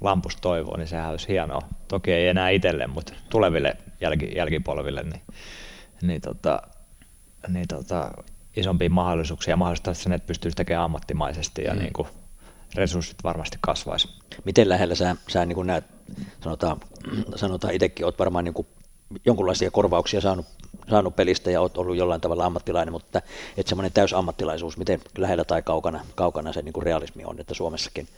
[0.00, 1.62] lampusta toivoa, niin sehän olisi hienoa.
[1.88, 5.22] Toki ei enää itselle, mutta tuleville jälki, jälkipolville, niin,
[6.02, 6.62] niin, tota,
[7.48, 8.10] niin tota,
[8.56, 11.78] isompia mahdollisuuksia ja mahdollistaa sen, että pystyisi tekemään ammattimaisesti ja mm.
[11.78, 12.08] niin kuin
[12.74, 14.08] resurssit varmasti kasvaisi.
[14.44, 15.84] Miten lähellä sä, sä niin näet,
[16.44, 16.80] sanotaan,
[17.36, 18.66] sanotaan itsekin, olet varmaan niin kuin
[19.24, 20.46] jonkinlaisia korvauksia saanut,
[20.90, 23.22] saanut pelistä ja olet ollut jollain tavalla ammattilainen, mutta
[23.56, 28.08] että semmoinen täysammattilaisuus, miten lähellä tai kaukana, kaukana se niin kuin realismi on, että Suomessakin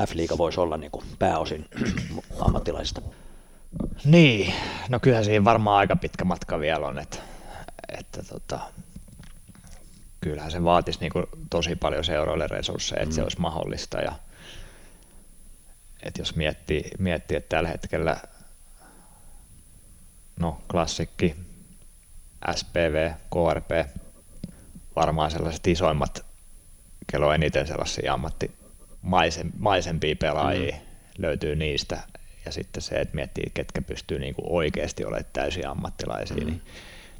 [0.00, 1.68] F-liiga voisi olla niin kuin pääosin
[2.46, 3.02] ammattilaisista?
[4.04, 4.54] Niin,
[4.88, 7.18] no kyllähän siinä varmaan aika pitkä matka vielä on, että,
[7.98, 8.60] että tota,
[10.20, 13.16] kyllähän se vaatisi niin kuin tosi paljon seuroille resursseja, että mm.
[13.16, 13.98] se olisi mahdollista.
[13.98, 14.12] Ja,
[16.02, 18.16] että jos miettii, miettii, että tällä hetkellä
[20.40, 21.36] no klassikki,
[22.54, 23.70] SPV, KRP,
[24.96, 26.24] varmaan sellaiset isoimmat,
[27.06, 28.18] kello eniten sellaisia
[29.02, 30.82] ammattimaisempia pelaajia mm.
[31.18, 32.00] löytyy niistä.
[32.44, 36.46] Ja sitten se, että miettii, ketkä pystyy niinku oikeasti olemaan täysin ammattilaisia, mm.
[36.46, 36.62] niin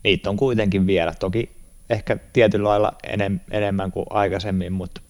[0.05, 1.15] niitä on kuitenkin vielä.
[1.15, 1.51] Toki
[1.91, 5.01] ehkä tietyllä lailla enem, enemmän kuin aikaisemmin, mutta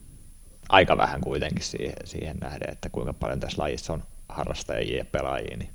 [0.69, 5.57] aika vähän kuitenkin siihen, siihen nähden, että kuinka paljon tässä lajissa on harrastajia ja pelaajia,
[5.57, 5.71] niin,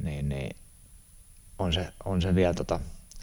[0.00, 0.56] niin, niin
[1.58, 2.80] on, se, on se vielä tota,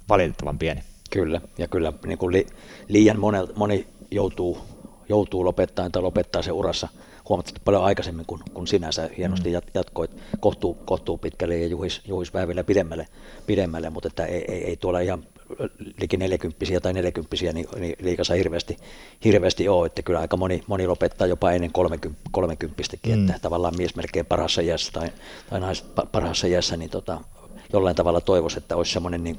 [0.10, 0.82] valitettavan pieni.
[1.10, 2.48] Kyllä, ja kyllä niin kuin li,
[2.88, 4.62] liian moni, moni joutuu,
[5.12, 6.88] joutuu lopettamaan tai lopettaa se urassa
[7.30, 9.62] huomattavasti paljon aikaisemmin kuin, kuin sinänsä hienosti mm.
[9.74, 13.08] jatkoit kohtuu, kohtuu pitkälle ja juhis, juhis vielä pidemmälle,
[13.48, 15.24] pidemmälle mutta että ei, ei, ei tuolla ihan
[16.02, 18.78] liki 40 tai 40 niin, niin liikassa hirveästi,
[19.24, 23.30] hirveästi ole, että kyllä aika moni, moni lopettaa jopa ennen 30, 30 mm.
[23.30, 25.10] että tavallaan mies melkein parhaassa iässä tai,
[25.50, 27.22] tai nais parhaassa iässä, niin tota,
[27.74, 29.36] jollain tavalla toivoisi, että olisi semmoinen niin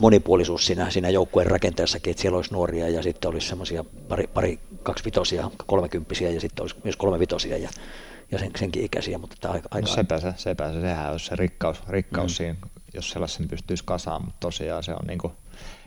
[0.00, 4.58] monipuolisuus siinä, siinä joukkueen rakenteessakin, että siellä olisi nuoria ja sitten olisi semmoisia pari, pari
[4.82, 7.68] kaksivitosia, kolmekymppisiä ja sitten olisi myös kolmevitosia ja,
[8.32, 9.18] ja sen, senkin ikäisiä.
[9.18, 9.88] Mutta että aika, aika...
[9.88, 12.34] No sepä se, sepä se, sehän olisi se rikkaus, rikkaus mm.
[12.34, 12.56] siinä,
[12.94, 15.32] jos sellaisen pystyisi kasaamaan, mutta tosiaan se on niin kuin,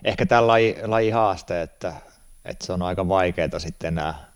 [0.04, 1.94] ehkä tämä laji, laji haaste, että,
[2.46, 4.32] että se on aika vaikeaa sitten enää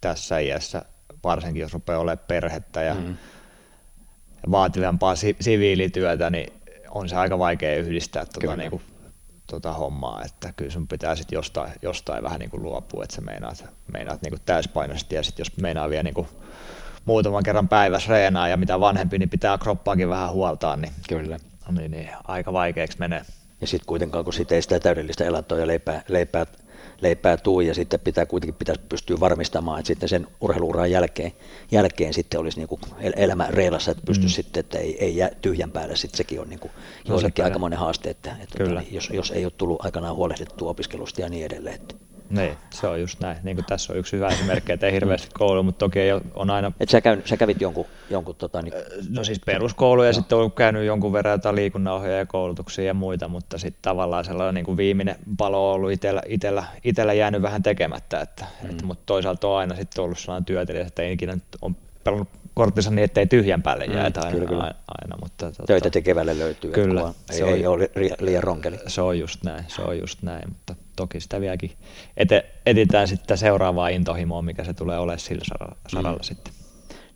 [0.00, 0.82] tässä iässä,
[1.24, 3.16] varsinkin jos rupeaa olemaan perhettä ja mm
[4.50, 6.52] vaativampaa si- siviilityötä, niin
[6.90, 8.82] on se aika vaikea yhdistää tuota, niin kuin,
[9.46, 13.20] tuota hommaa, että kyllä sun pitää sitten jostain, jostain vähän niin kuin luopua, että sä
[13.22, 16.28] meinaat, meinaat niin kuin täyspainoisesti ja sitten jos meinaa vielä niin kuin
[17.04, 21.38] muutaman kerran päivässä reenaa ja mitä vanhempi, niin pitää kroppaakin vähän huoltaa, niin, kyllä.
[21.70, 23.22] niin, niin aika vaikeaksi menee.
[23.60, 26.46] Ja sitten kuitenkaan, kun sit ei sitä täydellistä elantoa ja leipää, leipää
[27.00, 31.32] leipää tuu ja sitten pitää kuitenkin pitäisi pystyä varmistamaan, että sitten sen urheiluuran jälkeen,
[31.70, 32.80] jälkeen sitten olisi niin kuin
[33.16, 34.36] elämä reilassa, että pystyisi mm.
[34.36, 36.72] sitten, että ei, ei jää tyhjän päälle, sitten sekin on niin kuin
[37.08, 41.28] joillekin aikamoinen haaste, että, että tota, jos, jos ei ole tullut aikanaan huolehdittua opiskelusta ja
[41.28, 41.74] niin edelleen.
[41.74, 41.94] Että.
[42.30, 43.36] Niin, se on just näin.
[43.42, 46.50] Niin kuin tässä on yksi hyvä esimerkki, että ei hirveästi koulu, mutta toki ei on
[46.50, 46.72] aina...
[46.80, 47.86] Et sä, käyn, sä kävit jonkun...
[48.10, 48.74] jonkun tota, niin...
[49.10, 50.12] No siis peruskoulu ja no.
[50.12, 54.64] sitten olen käynyt jonkun verran jotain liikunnanohjaaja koulutuksia ja muita, mutta sitten tavallaan sellainen niin
[54.64, 58.70] kuin viimeinen palo on ollut itsellä, itsellä, itsellä jäänyt vähän tekemättä, että, mm.
[58.70, 62.90] että, mutta toisaalta on aina sitten ollut sellainen työtelijä, että ei ikinä on pelannut korttinsa
[62.90, 64.74] niin, ettei tyhjän päälle mm, jää mm, aina, kyllä, kyllä.
[64.88, 68.78] aina, mutta, tota, Töitä tekevälle löytyy, kyllä, ei, on, ei ole liian ronkeli.
[68.86, 71.72] Se on just näin, se on just näin, mutta toki sitä vieläkin
[72.16, 76.22] ete, etitään sitten seuraavaa intohimoa, mikä se tulee olemaan sillä saralla, saralla mm.
[76.22, 76.52] sitten.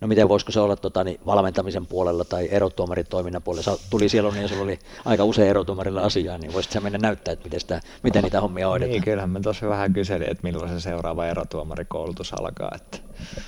[0.00, 3.62] No miten voisiko se olla tota, niin valmentamisen puolella tai erotuomaritoiminnan puolella?
[3.62, 7.32] Sä tuli siellä niin sulla oli aika usein erotuomarilla asiaa, niin voisit sä mennä näyttää,
[7.32, 8.92] että miten, sitä, miten niitä hommia hoidetaan?
[8.92, 12.72] Niin, kyllähän mä tosi vähän kyselin, että milloin se seuraava erotuomarikoulutus alkaa.
[12.74, 12.98] Että...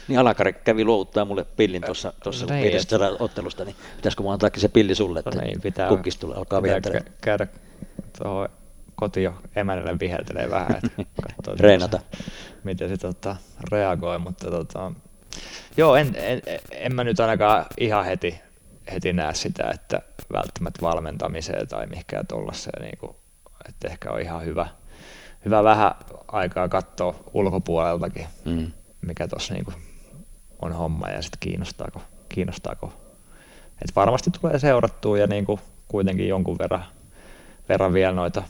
[0.09, 2.97] Niin Alakari kävi luovuttaa mulle pillin tuossa, tuossa no niin, että...
[3.18, 6.62] ottelusta, niin pitäisikö mun antaakin se pilli sulle, että no niin, pitää, kukkis tulee, alkaa
[6.62, 6.80] pitää
[7.20, 7.47] käydä
[8.18, 8.49] tuohon
[9.03, 11.03] koti jo emännelle viheltelee vähän, että
[11.61, 12.00] Reenata.
[12.64, 13.36] Miten se tota,
[13.72, 14.92] reagoi, mutta tota,
[15.76, 18.40] joo, en, en, en, mä nyt ainakaan ihan heti,
[18.92, 23.16] heti näe sitä, että välttämättä valmentamiseen tai mihinkään tuollaiseen, niin kuin,
[23.68, 24.68] että ehkä on ihan hyvä,
[25.44, 25.94] hyvä vähän
[26.28, 28.72] aikaa katsoa ulkopuoleltakin, mm.
[29.00, 29.66] mikä tuossa niin
[30.62, 32.92] on homma ja sitten kiinnostaako, kiinnostaako.
[33.82, 36.84] Et varmasti tulee seurattua ja niin kuin kuitenkin jonkun verran,
[37.68, 38.42] verran vielä noita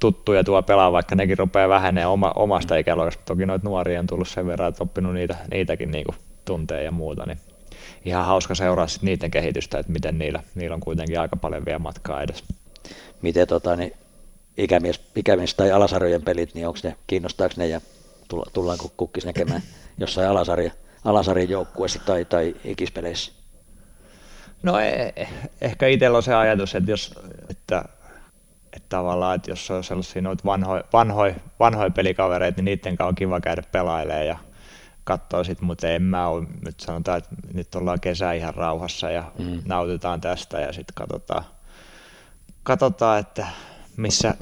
[0.00, 3.22] tuttuja tuo pelaa, vaikka nekin rupeaa vähenee oma, omasta ikäluokasta.
[3.24, 6.90] Toki noita nuoria on tullut sen verran, että oppinut niitä, niitäkin niin kuin tuntee ja
[6.90, 7.38] muuta, niin
[8.04, 11.78] ihan hauska seuraa sit niiden kehitystä, että miten niillä, niillä on kuitenkin aika paljon vielä
[11.78, 12.44] matkaa edes.
[13.22, 13.92] Miten tota, niin
[14.56, 17.80] ikämies, ikämies tai alasarjojen pelit, niin onko ne, kiinnostaako ne ja
[18.52, 19.62] tullaanko kukkis näkemään
[19.98, 20.70] jossain alasarja,
[21.04, 23.32] alasarjan joukkueessa tai, tai ikispeleissä?
[24.62, 25.28] No e-
[25.60, 27.14] ehkä itsellä on se ajatus, että jos
[27.50, 27.84] että
[28.76, 33.14] että tavallaan, että jos on sellaisia noita vanhoja, vanhoja, vanhoja pelikavereita, niin niiden kanssa on
[33.14, 34.38] kiva käydä pelailemaan ja
[35.04, 39.24] katsoa sitten, mutta en mä ole, nyt sanotaan, että nyt ollaan kesä ihan rauhassa ja
[39.38, 39.62] mm.
[39.64, 41.44] nautitaan tästä ja sitten katsotaan,
[42.62, 43.46] katsotaan, että
[43.96, 44.34] missä,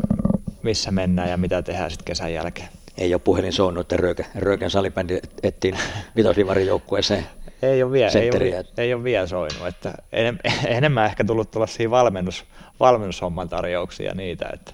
[0.62, 2.68] missä mennään ja mitä tehdään sitten kesän jälkeen.
[2.98, 5.78] Ei ole puhelin soinut, että Rööken, Rööken salibändi ettiin
[6.16, 7.26] vitoslivarin joukkueeseen
[7.72, 9.66] ei ole vielä, ei ole, ei ole vielä soinut.
[9.66, 12.44] Että enem, enemmän ehkä tullut tuollaisia valmennus,
[12.80, 14.72] valmennushomman tarjouksia niitä, että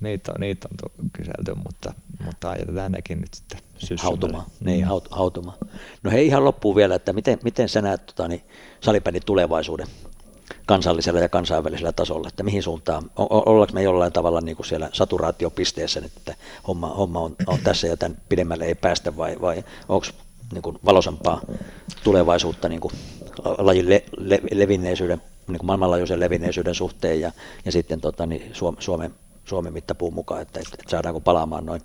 [0.00, 1.92] niitä on, niitä on kyselty, mutta,
[2.24, 3.58] mutta ajetaan nekin nyt sitten
[3.98, 5.56] Hautumaan, niin, haut, hautumaan.
[6.02, 8.42] No hei ihan loppuun vielä, että miten, miten sä näet tota, niin,
[8.80, 9.86] salibändin tulevaisuuden
[10.66, 16.02] kansallisella ja kansainvälisellä tasolla, että mihin suuntaan, ollaanko me jollain tavalla niin kuin siellä saturaatiopisteessä,
[16.06, 16.34] että
[16.68, 20.06] homma, homma on, on tässä ja tämän pidemmälle ei päästä vai, vai onko
[20.54, 21.40] niin kuin valosampaa
[22.04, 22.94] tulevaisuutta niin kuin
[23.58, 27.32] lajin le, le, levinneisyyden, niin kuin maailmanlaajuisen levinneisyyden suhteen ja,
[27.64, 31.80] ja sitten tota, niin Suomen, Suomen mittapuun mukaan, että, että saadaanko palaamaan noin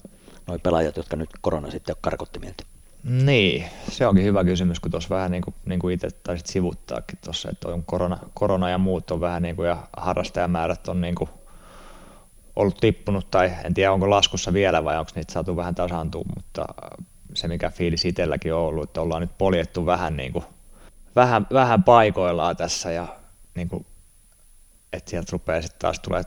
[0.50, 2.64] noi pelaajat, jotka nyt korona sitten karkotti mieltä.
[3.04, 7.20] Niin, se onkin hyvä kysymys, kun tuossa vähän niin kuin, niin kuin itse taisit sivuttaakin
[7.24, 11.16] tuossa, että on korona, korona ja muut on vähän niin kuin, ja harrastajamäärät on niin
[11.16, 11.30] kuin
[12.56, 16.66] ollut tippunut, tai en tiedä onko laskussa vielä vai onko niitä saatu vähän tasaantua, mutta
[17.40, 20.46] se mikä fiilis itselläkin on ollut, että ollaan nyt poljettu vähän, niin kuin,
[21.16, 23.08] vähän, vähän paikoillaan tässä ja
[23.56, 23.86] niin kuin,
[24.94, 26.24] että sieltä rupeaa sitten taas tulee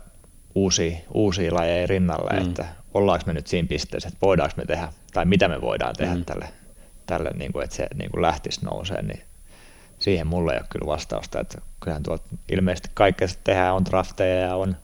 [0.54, 2.48] uusia, uusia lajeja rinnalle, mm.
[2.48, 6.14] että ollaanko me nyt siinä pisteessä, että voidaanko me tehdä, tai mitä me voidaan tehdä
[6.14, 6.24] mm.
[6.24, 6.48] tälle,
[7.06, 9.22] tälle niin kuin, että se niin kuin lähtisi nouseen, niin
[9.98, 14.56] siihen mulle ei ole kyllä vastausta, että kyllähän tuolta ilmeisesti kaikkea tehdään, on drafteja ja
[14.56, 14.76] on,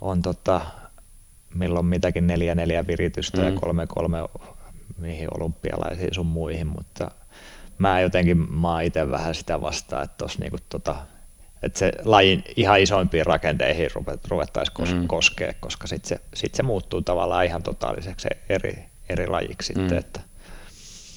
[0.00, 0.60] on tota,
[1.54, 3.44] milloin mitäkin neljä neljä viritystä mm.
[3.44, 4.18] ja kolme kolme
[4.98, 7.10] mihin olympialaisiin sun muihin, mutta
[7.78, 10.96] mä jotenkin, mä oon itse vähän sitä vastaan, että tos niinku tota,
[11.62, 13.90] että se lajin ihan isoimpiin rakenteihin
[14.28, 15.06] ruvettaisiin kos- mm.
[15.06, 19.80] koskea, koska sitten se, sit se muuttuu tavallaan ihan totaaliseksi eri, eri lajiksi mm.
[19.80, 20.20] sitten, että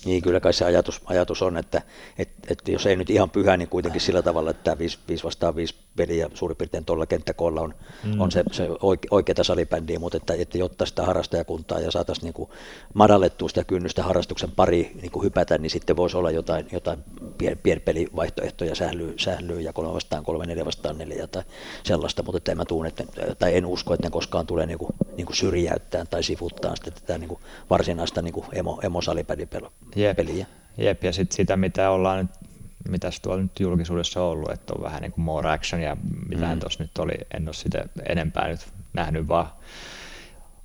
[0.06, 1.82] niin, kyllä kai se ajatus, ajatus on, että,
[2.18, 5.24] että, että jos ei nyt ihan pyhä, niin kuitenkin sillä tavalla, että tämä 5, 5
[5.24, 7.74] vastaan 5 peli ja suurin piirtein tuolla kenttäkoolla on,
[8.04, 8.22] mm.
[8.22, 12.50] on se, se oike, oikeata salibändiä, mutta että, että jotta sitä harrastajakuntaa ja saataisiin niin
[12.94, 17.00] madallettua sitä kynnystä harrastuksen pari niin kuin hypätä, niin sitten voisi olla jotain, jotain
[17.38, 21.44] pier, pienpelivaihtoehtoja sählyy, sählyy ja kolme vastaan kolme, neljä vastaan neljä tai
[21.84, 23.04] sellaista, mutta että en mä tuun, että,
[23.40, 26.92] tai en usko, että ne koskaan tulee niin kuin, niin kuin syrjäyttää tai sivuttaa sitä
[26.92, 27.40] tätä niin kuin
[27.70, 30.18] varsinaista niin kuin emo, emosalibändipelua Jep.
[30.18, 30.46] peliä.
[30.78, 32.55] Jep, ja sitten sitä, mitä ollaan nyt
[32.90, 35.98] mitä tuolla nyt julkisuudessa on ollut, että on vähän niin kuin more action ja
[36.30, 36.60] mitä mm.
[36.60, 39.48] tuossa nyt oli, en ole sitä enempää nyt nähnyt vaan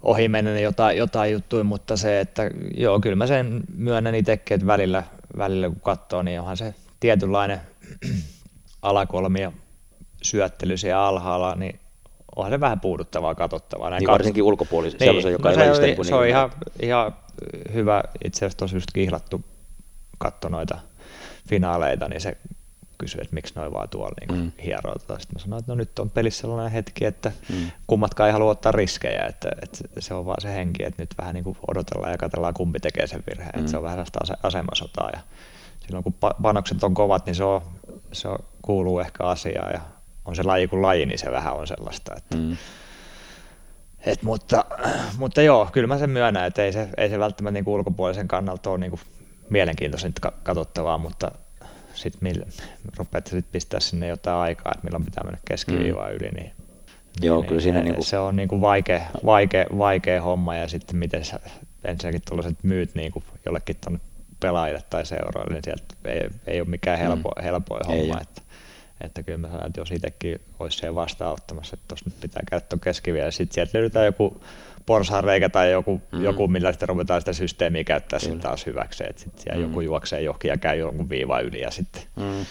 [0.02, 4.66] ohi mennä jotain, jotain juttuja, mutta se, että joo, kyllä mä sen myönnän itsekin, että
[4.66, 5.02] välillä,
[5.36, 7.60] välillä kun katsoo, niin onhan se tietynlainen
[8.82, 9.52] alakolmia
[10.22, 11.80] syöttely siellä alhaalla, niin
[12.36, 13.90] onhan se vähän puuduttavaa katsottavaa.
[13.90, 16.50] Näin niin varsinkin ulkopuolisen, niin, sellaisen, joka no ei se, on, niin se on ihan,
[16.82, 17.14] ihan
[17.74, 19.44] hyvä, itse asiassa tosi just kihlattu
[20.18, 20.78] katto noita
[21.50, 22.36] finaaleita, niin se
[22.98, 24.52] kysyi, että miksi noin vaan tuolla niin mm.
[24.64, 24.94] hieroo.
[24.98, 27.70] Sitten mä sanoin, että no nyt on pelissä sellainen hetki, että mm.
[27.86, 31.34] kummatkaan ei halua ottaa riskejä, että, että se on vaan se henki, että nyt vähän
[31.34, 33.58] niin kuin odotellaan ja katsellaan kumpi tekee sen virheen, mm.
[33.58, 35.20] että se on vähän sellaista asemasotaa ja
[35.86, 37.62] silloin kun panokset on kovat, niin se, on,
[38.12, 39.80] se on, kuuluu ehkä asiaan ja
[40.24, 42.56] on se laji kuin laji, niin se vähän on sellaista, että mm.
[44.06, 44.64] Et, mutta,
[45.18, 48.70] mutta joo, kyllä mä sen myönnän, että ei se, ei se välttämättä niin ulkopuolisen kannalta
[48.70, 49.00] ole niin kuin
[49.50, 51.32] mielenkiintoisinta katsottavaa, mutta
[51.94, 52.34] sitten
[52.96, 56.14] rupeat sit pistää sinne jotain aikaa, että milloin pitää mennä keskiviivaa mm.
[56.14, 56.52] yli, niin
[57.22, 58.04] Joo, niin, kyllä siinä niin kuin...
[58.04, 61.40] se on niin kuin vaikea, vaikea, vaikea homma ja sitten miten sä
[61.84, 64.00] ensinnäkin tuollaiset myyt niin kuin jollekin tuonne
[64.40, 67.42] pelaajille tai seuroille, niin sieltä ei, ei ole mikään helpo, mm.
[67.42, 68.16] helpoin homma.
[68.16, 68.22] Ei.
[68.22, 68.42] Että,
[69.00, 72.80] että kyllä mä sanon, että jos itsekin olisi siellä vastaanottamassa, että tuossa nyt pitää tuon
[72.80, 74.42] keskiviä ja sitten sieltä löydetään joku
[74.86, 76.22] porsaanreikä tai joku, mm.
[76.22, 79.62] joku millä sitten ruvetaan sitä systeemiä käyttää sitten taas hyväksi, että sitten mm.
[79.62, 82.46] joku juoksee johonkin ja käy jonkun viiva yli ja sitten mm.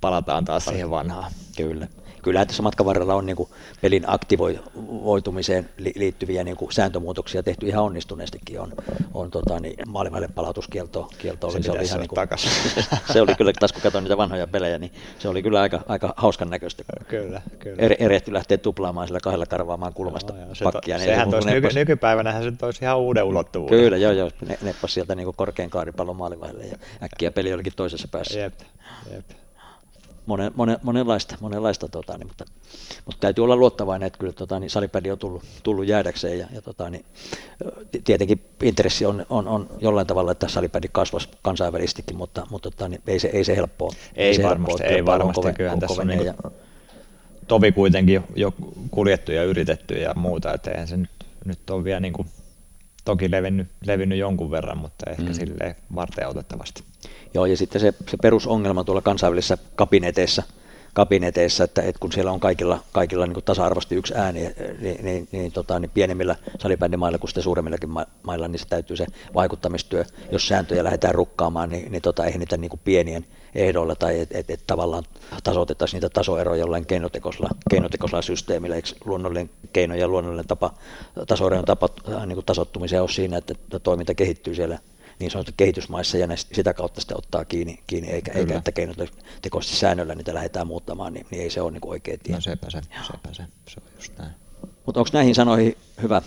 [0.00, 1.32] palataan taas siihen vanhaan.
[1.56, 1.86] Kyllä
[2.22, 3.48] kyllähän tässä matkan varrella on niin kuin
[3.80, 8.60] pelin aktivoitumiseen liittyviä niin kuin sääntömuutoksia tehty ihan onnistuneestikin.
[8.60, 8.72] On,
[9.14, 12.28] on tota, niin, maalivaille palautuskielto kielto oli, se, se oli ihan niin kuin,
[13.12, 16.14] se oli kyllä, taas kun katsoin niitä vanhoja pelejä, niin se oli kyllä aika, aika
[16.16, 16.84] hauskan näköistä.
[17.08, 17.76] Kyllä, kyllä.
[17.78, 20.98] Er, erehty lähtee tuplaamaan sillä kahdella karvaamaan kulmasta no, se pakkia.
[20.98, 23.78] To, sehän toisi nyky, nykypäivänä se toisi ihan uuden ulottuvuuden.
[23.78, 24.30] Kyllä, joo, joo.
[24.46, 28.38] Ne, neppas sieltä niin kuin korkean kaaripallon maalivaille ja äkkiä peli olikin toisessa päässä.
[28.38, 28.54] Jep,
[29.12, 29.41] jep
[30.26, 32.44] monen, monen, monenlaista, monenlaista tota, niin, mutta,
[33.06, 36.62] mutta, täytyy olla luottavainen, että kyllä tota, niin salipädi on tullut, tullut jäädäkseen ja, ja
[36.62, 37.04] tota, niin,
[38.04, 43.02] tietenkin intressi on, on, on, jollain tavalla, että salipädi kasvaisi kansainvälistikin, mutta, mutta tota, niin,
[43.06, 43.90] ei, se, ei se helppoa.
[44.16, 46.34] Ei, ei se varmasti, helppoa, ei varmasti, kyllähän tässä on niin ja,
[47.48, 48.54] tovi kuitenkin jo
[48.90, 51.10] kuljettu ja yritetty ja muuta, että eihän se nyt,
[51.44, 52.28] nyt on vielä niin kuin,
[53.04, 55.32] toki levinnyt, levinnyt jonkun verran, mutta ehkä mm.
[55.32, 56.82] silleen varten otettavasti.
[57.34, 60.42] Joo, ja sitten se, se perusongelma tuolla kansainvälisissä kabineteissa–
[60.92, 65.52] kabineteissa, että, että kun siellä on kaikilla, kaikilla niin tasa-arvoisesti yksi ääni, niin, niin, niin,
[65.52, 67.90] tota, niin pienemmillä salibändimailla kuin sitten suuremmillakin
[68.22, 72.56] mailla, niin se täytyy se vaikuttamistyö, jos sääntöjä lähdetään rukkaamaan, niin, niin tota, eihän niitä
[72.56, 75.04] niin kuin pienien ehdoilla tai että et, et tavallaan
[75.44, 80.74] tasoitettaisiin niitä tasoeroja jollain keinotekoisella, keinotekoisella systeemillä, eikö luonnollinen keino ja luonnollinen tapa,
[81.26, 84.78] tasoerojen tapa äh, niin kuin tasottumiseen on siinä, että toiminta kehittyy siellä
[85.18, 90.14] niin sanotusti kehitysmaissa ja sitä kautta sitä ottaa kiinni, kiinni eikä, eikä että keinotekoisesti säännöllä
[90.14, 92.34] niitä lähdetään muuttamaan, niin, niin ei se ole niin oikea tie.
[92.34, 94.32] No sepä se, sepä se, se on just näin.
[94.86, 96.22] Mutta onko näihin sanoihin hyvä,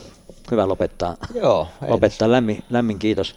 [0.51, 1.17] hyvä lopettaa?
[1.33, 1.67] Joo.
[1.87, 3.35] lopettaa lämmin, lämmin kiitos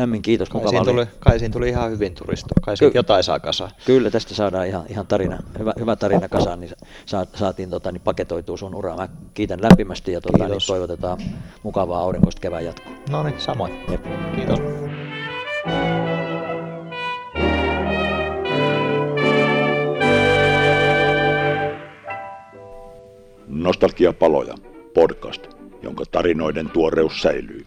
[0.00, 0.48] lämmin kiitos.
[0.48, 2.48] Kai siinä, tuli, kai siinä tuli ihan hyvin turistu.
[2.62, 3.70] Kai Ky- jotain saa kasaan.
[3.86, 6.70] Kyllä, tästä saadaan ihan, ihan tarina, hyvä, hyvä tarina kasaan, niin
[7.06, 8.96] sa, saatiin tota, niin paketoitua sun uraa.
[8.96, 11.18] Mä kiitän lämpimästi ja tota, niin toivotetaan
[11.62, 12.92] mukavaa aurinkoista kevään jatkoa.
[13.10, 13.72] No niin, samoin.
[13.90, 14.04] Jep.
[14.36, 14.58] Kiitos.
[23.48, 24.54] Nostalgiapaloja,
[24.94, 25.46] podcast,
[25.82, 27.66] jonka tarinoiden tuoreus säilyy.